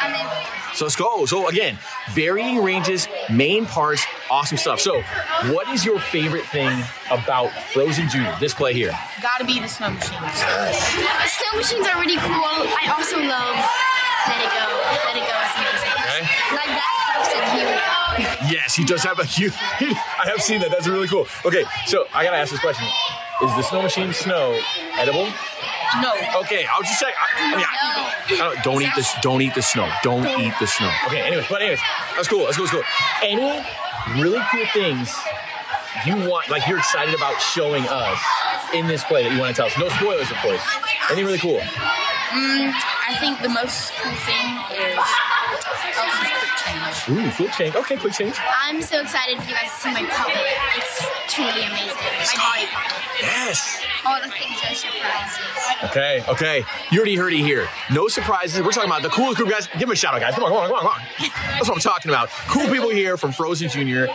I'm 0.00 0.14
in 0.14 0.26
fourth. 0.26 0.76
So 0.76 0.84
let's 0.86 0.96
go. 0.96 1.26
So 1.26 1.48
again, 1.48 1.76
varying 2.12 2.62
ranges, 2.64 3.08
main 3.30 3.66
parts, 3.66 4.06
awesome 4.30 4.56
stuff. 4.56 4.80
So, 4.80 5.02
what 5.52 5.68
is 5.68 5.84
your 5.84 6.00
favorite 6.00 6.46
thing 6.46 6.82
about 7.10 7.50
Frozen 7.74 8.08
Junior? 8.08 8.34
This 8.40 8.54
play 8.54 8.72
here. 8.72 8.98
Gotta 9.20 9.44
be 9.44 9.60
the 9.60 9.68
snow 9.68 9.90
machines. 9.90 10.16
The 10.16 11.28
snow 11.28 11.58
machines 11.58 11.86
are 11.88 12.00
really 12.00 12.16
cool. 12.16 12.64
I 12.72 12.88
also 12.88 13.20
love 13.20 13.56
Let 14.32 14.40
It 14.40 14.48
Go. 14.48 14.64
Let 15.04 15.16
It 15.20 15.28
Go 15.28 15.36
is 15.44 15.52
amazing. 15.60 15.92
Okay. 15.92 16.56
Like 16.56 16.72
that 16.72 16.88
person, 16.88 16.88
he 16.88 16.96
would 16.96 17.01
Yes, 18.50 18.74
he 18.74 18.84
does 18.84 19.02
have 19.02 19.18
a 19.18 19.24
huge. 19.24 19.54
I 19.60 20.24
have 20.26 20.42
seen 20.42 20.60
that. 20.60 20.70
That's 20.70 20.86
really 20.86 21.08
cool. 21.08 21.26
Okay, 21.44 21.64
so 21.86 22.06
I 22.14 22.24
gotta 22.24 22.36
ask 22.36 22.50
this 22.50 22.60
question: 22.60 22.86
Is 23.42 23.50
the 23.56 23.62
snow 23.62 23.82
machine 23.82 24.12
snow 24.12 24.58
edible? 24.98 25.28
No. 26.00 26.14
Okay, 26.40 26.66
I'll 26.66 26.82
just 26.82 27.00
check. 27.00 27.14
I, 27.18 27.52
I 27.52 27.56
mean, 27.56 27.66
I, 27.68 28.42
I 28.42 28.54
don't, 28.54 28.64
don't 28.64 28.82
eat 28.82 28.92
this. 28.96 29.12
Don't 29.22 29.42
eat 29.42 29.54
the 29.54 29.62
snow. 29.62 29.90
Don't 30.02 30.26
eat 30.40 30.54
the 30.60 30.66
snow. 30.66 30.90
Okay. 31.06 31.20
Anyways, 31.20 31.46
but 31.48 31.60
anyways, 31.62 31.80
that's 32.16 32.28
cool. 32.28 32.44
That's 32.44 32.56
cool. 32.56 32.66
That's 32.66 32.72
cool. 32.72 32.84
Any 33.22 33.64
really 34.20 34.42
cool 34.50 34.66
things 34.72 35.14
you 36.06 36.16
want, 36.28 36.48
like 36.48 36.66
you're 36.66 36.78
excited 36.78 37.14
about 37.14 37.40
showing 37.40 37.84
us 37.88 38.18
in 38.74 38.86
this 38.86 39.04
play 39.04 39.22
that 39.24 39.32
you 39.32 39.38
want 39.38 39.54
to 39.54 39.62
tell 39.62 39.66
us? 39.66 39.78
No 39.78 39.88
spoilers, 39.90 40.30
of 40.30 40.36
course. 40.38 40.62
Anything 41.10 41.26
really 41.26 41.38
cool? 41.38 41.60
Mm, 41.60 42.72
I 43.08 43.16
think 43.20 43.40
the 43.42 43.50
most 43.50 43.92
cool 44.00 44.12
thing 44.24 44.56
is 44.72 45.31
Elsa's 45.52 47.04
quick. 47.06 47.18
Ooh, 47.18 47.30
quick 47.32 47.52
change. 47.52 47.74
Okay, 47.74 47.96
quick 47.96 48.12
change. 48.12 48.36
I'm 48.62 48.80
so 48.82 49.00
excited 49.00 49.38
for 49.38 49.48
you 49.48 49.54
guys 49.54 49.70
to 49.70 49.76
see 49.76 49.92
my 49.92 50.04
puppet. 50.06 50.36
It's 50.76 51.06
truly 51.34 51.64
amazing. 51.64 51.96
My 51.96 52.34
body 52.36 52.66
puppet. 52.72 52.98
Yes. 53.20 53.80
All 54.04 54.20
the 54.20 54.28
things 54.28 54.56
are 54.68 54.74
surprises. 54.74 55.38
Okay, 55.84 56.24
okay. 56.28 56.64
You 56.90 56.98
already 56.98 57.16
heard 57.16 57.32
it 57.32 57.38
here. 57.38 57.68
No 57.92 58.08
surprises. 58.08 58.60
We're 58.62 58.72
talking 58.72 58.90
about 58.90 59.02
the 59.02 59.08
coolest 59.10 59.36
group, 59.36 59.50
guys. 59.50 59.66
Give 59.72 59.80
them 59.80 59.90
a 59.92 59.96
shout 59.96 60.14
out, 60.14 60.20
guys. 60.20 60.34
Come 60.34 60.44
on, 60.44 60.50
come 60.50 60.58
on, 60.58 60.66
come 60.68 60.76
on, 60.76 60.82
come 60.82 60.92
on. 60.92 61.30
That's 61.52 61.68
what 61.68 61.76
I'm 61.76 61.80
talking 61.80 62.10
about. 62.10 62.28
Cool 62.48 62.68
people 62.68 62.90
here 62.90 63.16
from 63.16 63.32
Frozen 63.32 63.68
Junior. 63.70 64.06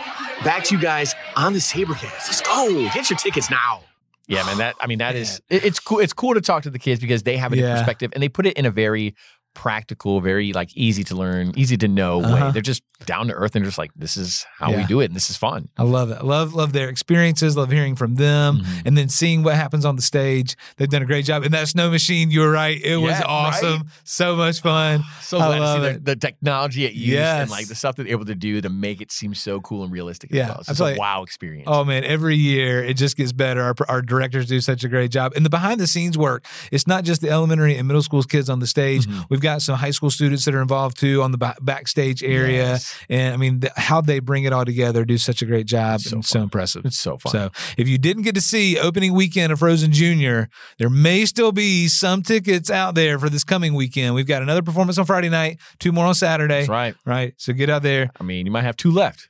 Back 0.44 0.64
to 0.64 0.74
you 0.76 0.80
guys 0.80 1.14
on 1.36 1.52
the 1.52 1.58
Sabercast. 1.58 2.02
Let's 2.26 2.40
go. 2.42 2.68
Get 2.94 3.10
your 3.10 3.18
tickets 3.18 3.50
now. 3.50 3.82
Yeah, 4.26 4.44
man. 4.44 4.58
That 4.58 4.74
I 4.80 4.86
mean, 4.86 4.98
that 4.98 5.16
is 5.16 5.40
it- 5.48 5.64
it's 5.64 5.80
cool. 5.80 6.00
It's 6.00 6.12
cool 6.12 6.34
to 6.34 6.40
talk 6.42 6.64
to 6.64 6.70
the 6.70 6.78
kids 6.78 7.00
because 7.00 7.22
they 7.22 7.38
have 7.38 7.52
a 7.52 7.56
different 7.56 7.76
Yeah. 7.76 7.80
perspective 7.82 8.10
and 8.12 8.22
they 8.22 8.28
put 8.28 8.44
it 8.46 8.54
in 8.58 8.66
a 8.66 8.70
very 8.70 9.14
practical, 9.62 10.20
very 10.20 10.52
like 10.52 10.70
easy 10.76 11.02
to 11.02 11.16
learn, 11.16 11.52
easy 11.56 11.76
to 11.76 11.88
know 11.88 12.22
Uh-huh. 12.22 12.46
way. 12.46 12.52
They're 12.52 12.62
just 12.62 12.82
down 13.06 13.26
to 13.28 13.34
earth 13.34 13.56
and 13.56 13.64
just 13.64 13.76
like, 13.78 13.90
this 13.96 14.16
is 14.16 14.46
how 14.58 14.72
we 14.74 14.84
do 14.84 15.00
it, 15.00 15.06
and 15.06 15.16
this 15.16 15.30
is 15.30 15.36
fun. 15.36 15.68
I 15.76 15.82
love 15.82 16.10
it. 16.10 16.24
Love 16.24 16.54
love 16.54 16.72
their 16.72 16.88
experiences. 16.88 17.56
Love 17.56 17.70
hearing 17.70 17.96
from 17.96 18.14
them, 18.16 18.60
Mhm. 18.60 18.82
and 18.86 18.96
then 18.98 19.08
seeing 19.08 19.42
what 19.42 19.54
happens 19.56 19.84
on 19.84 19.96
the 19.96 20.02
stage. 20.02 20.56
They've 20.76 20.88
done 20.88 21.02
a 21.02 21.06
great 21.06 21.24
job. 21.24 21.42
And 21.42 21.52
that 21.54 21.66
snow 21.68 21.90
machine, 21.90 22.30
you 22.30 22.40
were 22.40 22.50
right. 22.50 22.80
It 22.82 22.98
was 22.98 23.20
awesome. 23.26 23.78
right? 23.82 23.86
So 24.04 24.36
much 24.36 24.60
fun. 24.60 25.02
So 25.28 25.38
I 25.38 25.46
glad 25.48 25.56
to 25.56 25.60
love 25.62 25.82
see 25.82 25.88
it. 25.88 26.04
the, 26.04 26.14
the 26.14 26.16
technology 26.16 26.84
it 26.86 26.92
used 26.94 27.08
Yes. 27.12 27.42
and 27.42 27.50
like 27.50 27.66
the 27.68 27.74
stuff 27.74 27.96
that 27.96 28.04
they're 28.04 28.12
able 28.12 28.24
to 28.26 28.34
do 28.34 28.60
to 28.62 28.68
make 28.70 29.02
it 29.02 29.12
seem 29.12 29.34
so 29.34 29.60
cool 29.60 29.82
and 29.84 29.92
realistic. 29.92 30.30
Yeah, 30.32 30.48
well. 30.48 30.60
It's 30.66 30.80
I 30.80 30.84
a 30.84 30.90
like- 30.90 30.98
wow 30.98 31.22
experience. 31.22 31.66
Oh 31.70 31.84
man, 31.84 32.02
every 32.04 32.36
year 32.36 32.82
it 32.82 32.94
just 32.94 33.16
gets 33.16 33.32
better. 33.32 33.62
Our, 33.62 33.74
our 33.88 34.00
directors 34.02 34.46
do 34.46 34.60
such 34.60 34.84
a 34.84 34.88
great 34.88 35.10
job. 35.10 35.32
And 35.36 35.44
the 35.44 35.50
behind 35.50 35.80
the 35.80 35.86
scenes 35.86 36.16
work, 36.16 36.44
it's 36.72 36.86
not 36.86 37.04
just 37.04 37.20
the 37.20 37.28
elementary 37.30 37.76
and 37.76 37.86
middle 37.88 38.02
school 38.02 38.22
kids 38.22 38.48
on 38.48 38.60
the 38.60 38.66
stage. 38.66 39.06
Mhm. 39.06 39.26
We've 39.28 39.40
got 39.40 39.47
got 39.48 39.62
some 39.62 39.76
high 39.78 39.90
school 39.92 40.10
students 40.10 40.44
that 40.44 40.54
are 40.54 40.60
involved 40.62 40.98
too 40.98 41.22
on 41.22 41.32
the 41.32 41.38
ba- 41.38 41.56
backstage 41.60 42.22
area, 42.22 42.64
Yes. 42.72 42.94
and 43.08 43.34
I 43.34 43.36
mean 43.36 43.62
how 43.76 44.00
they 44.00 44.18
bring 44.20 44.44
it 44.44 44.52
all 44.52 44.64
together, 44.64 45.04
do 45.04 45.16
such 45.18 45.40
a 45.42 45.46
great 45.46 45.66
job, 45.66 46.00
so 46.00 46.16
and 46.16 46.24
so 46.24 46.42
impressive. 46.42 46.84
It's 46.84 46.98
so 46.98 47.16
fun. 47.18 47.32
So 47.32 47.50
if 47.76 47.88
you 47.88 47.98
didn't 47.98 48.24
get 48.24 48.34
to 48.34 48.40
see 48.40 48.78
opening 48.78 49.14
weekend 49.14 49.52
of 49.52 49.58
Frozen 49.60 49.92
Junior, 49.92 50.48
there 50.78 50.90
may 50.90 51.24
still 51.24 51.52
be 51.52 51.88
some 51.88 52.22
tickets 52.22 52.70
out 52.70 52.94
there 52.94 53.18
for 53.18 53.28
this 53.30 53.44
coming 53.44 53.74
weekend. 53.74 54.14
We've 54.14 54.26
got 54.26 54.42
another 54.42 54.62
performance 54.62 54.98
on 54.98 55.06
Friday 55.06 55.28
night, 55.30 55.58
two 55.78 55.92
more 55.92 56.06
on 56.06 56.14
Saturday. 56.14 56.58
That's 56.60 56.68
right. 56.68 56.94
Right. 57.06 57.34
So 57.38 57.52
get 57.52 57.70
out 57.70 57.82
there. 57.82 58.10
I 58.20 58.24
mean, 58.24 58.44
you 58.46 58.52
might 58.52 58.64
have 58.64 58.76
two 58.76 58.90
left. 58.90 59.28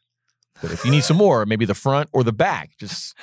But 0.60 0.72
if 0.72 0.84
you 0.84 0.90
need 0.90 1.04
some 1.04 1.16
more, 1.16 1.46
maybe 1.46 1.64
the 1.66 1.74
front 1.74 2.08
or 2.12 2.24
the 2.24 2.32
back, 2.32 2.70
just 2.80 3.14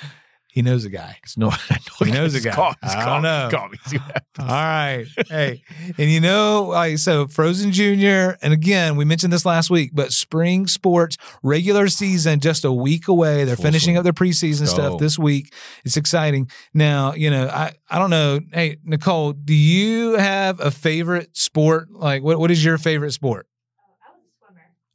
He 0.56 0.62
knows 0.62 0.86
a 0.86 0.88
guy. 0.88 1.18
it's 1.22 1.36
no. 1.36 1.50
He 2.02 2.10
knows 2.10 2.34
a 2.34 2.40
guy. 2.40 2.52
Call, 2.54 2.74
I 2.82 2.94
call 3.04 3.14
don't 3.14 3.22
know. 3.22 3.48
Call 3.50 3.68
me. 3.68 3.76
See 3.86 3.98
what 3.98 4.06
happens. 4.06 4.38
All 4.38 4.46
right. 4.46 5.06
Hey, 5.28 5.62
and 5.98 6.10
you 6.10 6.18
know, 6.20 6.68
like, 6.70 6.96
so 6.96 7.26
Frozen 7.26 7.72
Junior, 7.72 8.38
and 8.40 8.54
again, 8.54 8.96
we 8.96 9.04
mentioned 9.04 9.34
this 9.34 9.44
last 9.44 9.68
week, 9.68 9.90
but 9.92 10.12
spring 10.12 10.66
sports 10.66 11.18
regular 11.42 11.88
season 11.88 12.40
just 12.40 12.64
a 12.64 12.72
week 12.72 13.06
away. 13.06 13.44
They're 13.44 13.54
Full 13.56 13.64
finishing 13.66 13.88
swing. 13.94 13.96
up 13.98 14.04
their 14.04 14.14
preseason 14.14 14.60
Let's 14.60 14.70
stuff 14.72 14.98
this 14.98 15.18
week. 15.18 15.52
It's 15.84 15.98
exciting. 15.98 16.50
Now, 16.72 17.12
you 17.12 17.28
know, 17.30 17.48
I, 17.48 17.72
I 17.90 17.98
don't 17.98 18.10
know. 18.10 18.40
Hey, 18.50 18.78
Nicole, 18.82 19.32
do 19.34 19.52
you 19.54 20.14
have 20.14 20.58
a 20.60 20.70
favorite 20.70 21.36
sport? 21.36 21.90
Like, 21.90 22.22
what, 22.22 22.38
what 22.38 22.50
is 22.50 22.64
your 22.64 22.78
favorite 22.78 23.12
sport? 23.12 23.46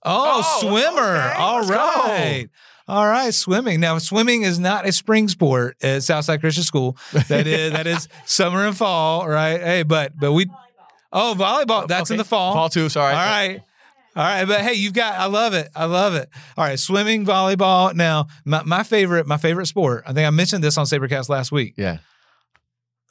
Oh, 0.03 0.41
Oh, 0.41 0.41
oh 0.43 0.59
swimmer. 0.59 1.17
okay. 1.17 1.35
All 1.37 1.57
Let's 1.63 1.69
go. 1.69 2.47
All 2.91 3.07
right, 3.07 3.33
swimming. 3.33 3.79
Now, 3.79 3.97
swimming 3.99 4.41
is 4.41 4.59
not 4.59 4.85
a 4.85 4.91
spring 4.91 5.29
sport 5.29 5.77
at 5.81 6.03
Southside 6.03 6.41
Christian 6.41 6.65
School. 6.65 6.97
That 7.29 7.47
is 7.47 7.71
that 7.71 7.87
is 7.87 8.09
summer 8.25 8.67
and 8.67 8.75
fall, 8.75 9.25
right? 9.25 9.61
Hey, 9.61 9.83
but 9.83 10.11
but 10.19 10.33
we 10.33 10.47
oh 11.13 11.33
volleyball. 11.37 11.87
That's 11.87 12.11
in 12.11 12.17
the 12.17 12.25
fall. 12.25 12.53
Fall 12.53 12.67
too. 12.67 12.89
Sorry. 12.89 13.13
All 13.13 13.17
right. 13.17 13.61
All 14.13 14.23
right, 14.23 14.45
but 14.45 14.59
hey, 14.59 14.73
you've 14.73 14.91
got 14.91 15.13
I 15.13 15.27
love 15.27 15.53
it. 15.53 15.69
I 15.73 15.85
love 15.85 16.15
it. 16.15 16.27
All 16.57 16.65
right, 16.65 16.77
swimming, 16.77 17.25
volleyball. 17.25 17.95
Now, 17.95 18.27
my, 18.43 18.61
my 18.63 18.83
favorite, 18.83 19.25
my 19.25 19.37
favorite 19.37 19.67
sport. 19.67 20.03
I 20.05 20.11
think 20.11 20.27
I 20.27 20.29
mentioned 20.31 20.61
this 20.61 20.77
on 20.77 20.85
Sabercast 20.85 21.29
last 21.29 21.53
week. 21.53 21.75
Yeah. 21.77 21.99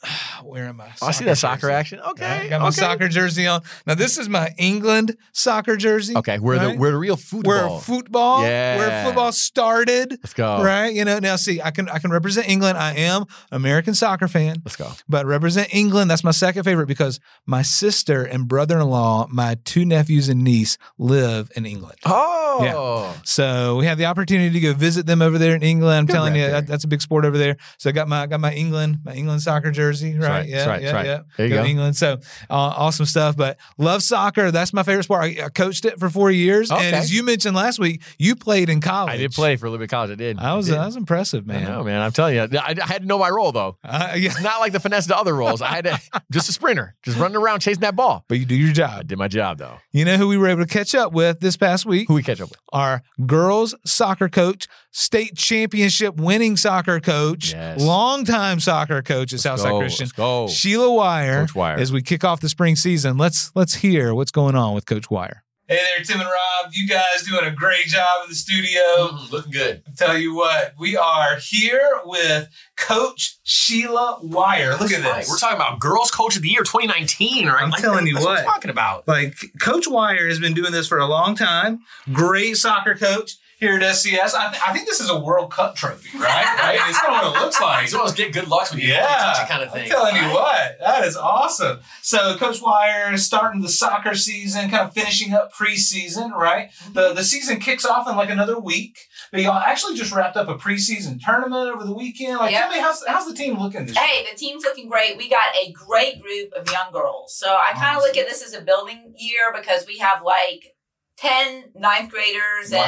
Where 0.42 0.66
am 0.66 0.80
I? 0.80 0.92
Oh, 1.02 1.08
I 1.08 1.10
see 1.10 1.24
that 1.26 1.36
soccer 1.36 1.62
jersey. 1.62 1.72
action. 1.74 2.00
Okay. 2.00 2.40
Right, 2.40 2.50
got 2.50 2.60
my 2.60 2.68
okay. 2.68 2.80
soccer 2.80 3.08
jersey 3.08 3.46
on. 3.46 3.62
Now, 3.86 3.94
this 3.94 4.18
is 4.18 4.28
my 4.28 4.54
England 4.58 5.16
soccer 5.32 5.76
jersey. 5.76 6.16
Okay. 6.16 6.38
Where 6.38 6.58
the 6.58 6.66
right? 6.68 6.78
where 6.78 6.90
the 6.92 6.96
real 6.96 7.16
football. 7.16 7.50
where 7.50 7.80
football, 7.80 8.42
Yeah. 8.42 8.76
where 8.78 9.04
football 9.04 9.32
started. 9.32 10.12
Let's 10.22 10.32
go. 10.32 10.62
Right, 10.62 10.94
you 10.94 11.04
know. 11.04 11.18
Now, 11.18 11.36
see, 11.36 11.60
I 11.60 11.70
can 11.70 11.88
I 11.88 11.98
can 11.98 12.10
represent 12.10 12.48
England. 12.48 12.78
I 12.78 12.94
am 12.94 13.24
American 13.52 13.94
soccer 13.94 14.28
fan, 14.28 14.62
Let's 14.64 14.76
go. 14.76 14.90
but 15.08 15.26
represent 15.26 15.74
England. 15.74 16.10
That's 16.10 16.24
my 16.24 16.30
second 16.30 16.64
favorite 16.64 16.86
because 16.86 17.20
my 17.46 17.62
sister 17.62 18.24
and 18.24 18.48
brother-in-law, 18.48 19.28
my 19.30 19.56
two 19.64 19.84
nephews 19.84 20.28
and 20.28 20.42
niece, 20.42 20.78
live 20.98 21.50
in 21.56 21.66
England. 21.66 21.98
Oh. 22.06 22.60
yeah. 22.62 23.20
So 23.24 23.76
we 23.76 23.86
had 23.86 23.98
the 23.98 24.06
opportunity 24.06 24.52
to 24.52 24.60
go 24.60 24.72
visit 24.72 25.06
them 25.06 25.20
over 25.20 25.36
there 25.38 25.54
in 25.54 25.62
England. 25.62 25.98
I'm 25.98 26.06
Good 26.06 26.12
telling 26.12 26.36
you, 26.36 26.46
that, 26.46 26.66
that's 26.66 26.84
a 26.84 26.88
big 26.88 27.02
sport 27.02 27.24
over 27.24 27.36
there. 27.36 27.56
So 27.78 27.90
I 27.90 27.92
got 27.92 28.08
my 28.08 28.26
got 28.26 28.40
my 28.40 28.52
England 28.54 28.98
my 29.04 29.12
England 29.12 29.42
soccer 29.42 29.70
jersey. 29.70 29.89
Right, 29.92 30.28
right, 30.28 30.48
yeah, 30.48 30.56
that's 30.56 30.68
right, 30.68 30.82
yeah, 30.82 30.92
that's 30.92 30.94
right. 30.94 31.06
yeah. 31.06 31.22
There 31.36 31.46
you 31.46 31.54
go. 31.54 31.64
England. 31.64 31.96
So 31.96 32.12
uh, 32.48 32.54
awesome 32.54 33.06
stuff. 33.06 33.36
But 33.36 33.58
love 33.78 34.02
soccer. 34.02 34.50
That's 34.50 34.72
my 34.72 34.82
favorite 34.82 35.04
sport. 35.04 35.22
I, 35.24 35.44
I 35.44 35.48
coached 35.48 35.84
it 35.84 35.98
for 35.98 36.08
four 36.10 36.30
years, 36.30 36.70
Okay. 36.70 36.86
and 36.86 36.96
as 36.96 37.12
you 37.12 37.22
mentioned 37.22 37.56
last 37.56 37.78
week, 37.78 38.02
you 38.18 38.36
played 38.36 38.68
in 38.70 38.80
college. 38.80 39.14
I 39.14 39.16
did 39.16 39.32
play 39.32 39.56
for 39.56 39.66
a 39.66 39.70
little 39.70 39.78
bit 39.78 39.84
of 39.84 39.90
college. 39.90 40.10
I 40.10 40.14
did. 40.14 40.38
I 40.38 40.54
was 40.54 40.66
did. 40.66 40.76
I 40.76 40.86
was 40.86 40.96
impressive, 40.96 41.44
I 41.48 41.52
man. 41.54 41.64
know, 41.64 41.84
man. 41.84 42.00
I'm 42.00 42.12
telling 42.12 42.34
you, 42.36 42.42
I, 42.42 42.74
I 42.82 42.86
had 42.86 43.02
to 43.02 43.06
know 43.08 43.18
my 43.18 43.28
role 43.30 43.52
though. 43.52 43.76
Uh, 43.84 44.12
yeah. 44.16 44.30
It's 44.30 44.40
not 44.42 44.60
like 44.60 44.72
the 44.72 44.80
finesse 44.80 45.04
of 45.04 45.08
the 45.08 45.18
other 45.18 45.34
roles. 45.34 45.60
I 45.62 45.68
had 45.68 45.84
to 45.84 46.00
just 46.30 46.48
a 46.48 46.52
sprinter, 46.52 46.94
just 47.02 47.18
running 47.18 47.36
around 47.36 47.60
chasing 47.60 47.80
that 47.80 47.96
ball. 47.96 48.24
But 48.28 48.38
you 48.38 48.44
do 48.46 48.54
your 48.54 48.72
job. 48.72 49.00
I 49.00 49.02
did 49.02 49.18
my 49.18 49.28
job 49.28 49.58
though. 49.58 49.78
You 49.92 50.04
know 50.04 50.16
who 50.16 50.28
we 50.28 50.36
were 50.38 50.48
able 50.48 50.62
to 50.64 50.68
catch 50.68 50.94
up 50.94 51.12
with 51.12 51.40
this 51.40 51.56
past 51.56 51.86
week? 51.86 52.08
Who 52.08 52.14
we 52.14 52.22
catch 52.22 52.40
up 52.40 52.50
with? 52.50 52.58
Our 52.72 53.02
girls 53.26 53.74
soccer 53.84 54.28
coach, 54.28 54.66
state 54.90 55.36
championship 55.36 56.16
winning 56.16 56.56
soccer 56.56 57.00
coach, 57.00 57.52
Yes. 57.52 57.80
longtime 57.80 58.60
soccer 58.60 59.02
coach 59.02 59.28
at 59.32 59.34
Let's 59.34 59.42
Southside 59.44 59.70
go, 59.70 59.78
Christian. 59.80 60.04
Let's 60.06 60.12
go. 60.12 60.48
Sheila 60.48 60.92
Wire, 60.92 61.40
Coach 61.42 61.54
Wire. 61.54 61.78
as 61.78 61.92
we 61.92 62.02
kick 62.02 62.24
off 62.24 62.40
the 62.40 62.48
spring 62.48 62.76
season. 62.76 63.16
Let's 63.16 63.50
let's 63.54 63.74
hear 63.76 64.14
what's 64.14 64.30
going 64.32 64.54
on 64.56 64.74
with 64.74 64.86
Coach 64.86 65.10
Wire. 65.10 65.44
Hey 65.68 65.76
there, 65.96 66.04
Tim 66.04 66.18
and 66.20 66.28
Rob. 66.28 66.72
You 66.72 66.88
guys 66.88 67.22
doing 67.24 67.44
a 67.44 67.52
great 67.52 67.84
job 67.86 68.08
in 68.24 68.28
the 68.30 68.34
studio. 68.34 68.80
Mm-hmm, 68.98 69.32
looking 69.32 69.52
good. 69.52 69.82
Tell 69.96 70.18
you 70.18 70.34
what, 70.34 70.72
we 70.80 70.96
are 70.96 71.36
here 71.36 72.00
with 72.04 72.48
Coach 72.76 73.36
Sheila 73.44 74.18
Wire. 74.20 74.72
Look 74.72 74.90
at 74.90 75.02
this. 75.04 75.30
We're 75.30 75.38
talking 75.38 75.54
about 75.54 75.78
Girls 75.78 76.10
Coach 76.10 76.34
of 76.34 76.42
the 76.42 76.48
Year 76.48 76.64
2019, 76.64 77.46
right? 77.46 77.62
I'm 77.62 77.70
telling 77.70 78.08
you 78.08 78.14
that's 78.14 78.26
what. 78.26 78.38
we're 78.44 78.50
talking 78.52 78.70
about. 78.72 79.06
like 79.06 79.36
Coach 79.62 79.86
Wire 79.86 80.26
has 80.26 80.40
been 80.40 80.54
doing 80.54 80.72
this 80.72 80.88
for 80.88 80.98
a 80.98 81.06
long 81.06 81.36
time. 81.36 81.78
Great 82.12 82.56
soccer 82.56 82.96
coach 82.96 83.36
here 83.60 83.74
at 83.76 83.82
SCS. 83.82 84.34
I, 84.34 84.50
th- 84.50 84.62
I 84.66 84.72
think 84.72 84.86
this 84.86 85.00
is 85.00 85.10
a 85.10 85.18
World 85.20 85.52
Cup 85.52 85.76
trophy, 85.76 86.16
right? 86.18 86.24
right? 86.58 86.78
It's 86.88 86.98
kind 86.98 87.14
of 87.14 87.32
what 87.32 87.36
it 87.36 87.44
looks 87.44 87.60
like. 87.60 87.84
As 87.84 87.94
well 87.94 88.04
as 88.06 88.14
get 88.14 88.32
good 88.32 88.48
looks 88.48 88.72
when 88.72 88.80
you 88.80 88.88
Yeah, 88.88 89.34
teach 89.38 89.48
kind 89.48 89.62
of 89.62 89.72
thing. 89.72 89.84
I'm 89.84 89.88
telling 89.90 90.16
you 90.16 90.22
right? 90.22 90.34
what, 90.34 90.78
that 90.80 91.04
is 91.04 91.16
awesome. 91.16 91.80
So, 92.02 92.36
Coach 92.38 92.60
Wire 92.62 93.12
is 93.12 93.24
starting 93.24 93.60
the 93.60 93.68
soccer 93.68 94.14
season, 94.14 94.70
kind 94.70 94.88
of 94.88 94.94
finishing 94.94 95.32
up 95.34 95.52
preseason, 95.54 96.32
right? 96.32 96.70
The 96.94 97.12
the 97.12 97.22
season 97.24 97.60
kicks 97.60 97.84
off 97.84 98.08
in 98.08 98.16
like 98.16 98.30
another 98.30 98.58
week, 98.58 98.98
but 99.30 99.40
y'all 99.42 99.52
actually 99.58 99.96
just 99.96 100.12
wrapped 100.12 100.36
up 100.36 100.48
a 100.48 100.56
preseason 100.56 101.20
tournament 101.22 101.70
over 101.74 101.84
the 101.84 101.94
weekend. 101.94 102.38
Like, 102.38 102.52
Yep. 102.52 102.60
tell 102.60 102.70
me 102.70 102.78
how's 102.80 103.04
how's 103.06 103.26
the 103.28 103.34
team 103.34 103.58
looking 103.58 103.84
this 103.86 103.96
Hey, 103.96 104.22
year? 104.22 104.26
the 104.32 104.38
team's 104.38 104.64
looking 104.64 104.88
great. 104.88 105.16
We 105.16 105.28
got 105.28 105.54
a 105.54 105.72
great 105.72 106.20
group 106.22 106.52
of 106.54 106.70
young 106.70 106.92
girls. 106.92 107.34
So 107.36 107.48
I 107.54 107.72
kind 107.78 107.96
of 107.96 108.02
look 108.02 108.16
at 108.16 108.26
this 108.26 108.42
as 108.42 108.54
a 108.54 108.62
building 108.62 109.12
year 109.18 109.52
because 109.54 109.86
we 109.86 109.98
have 109.98 110.22
like 110.22 110.74
10 111.20 111.72
ninth 111.74 112.10
graders 112.10 112.72
and 112.72 112.82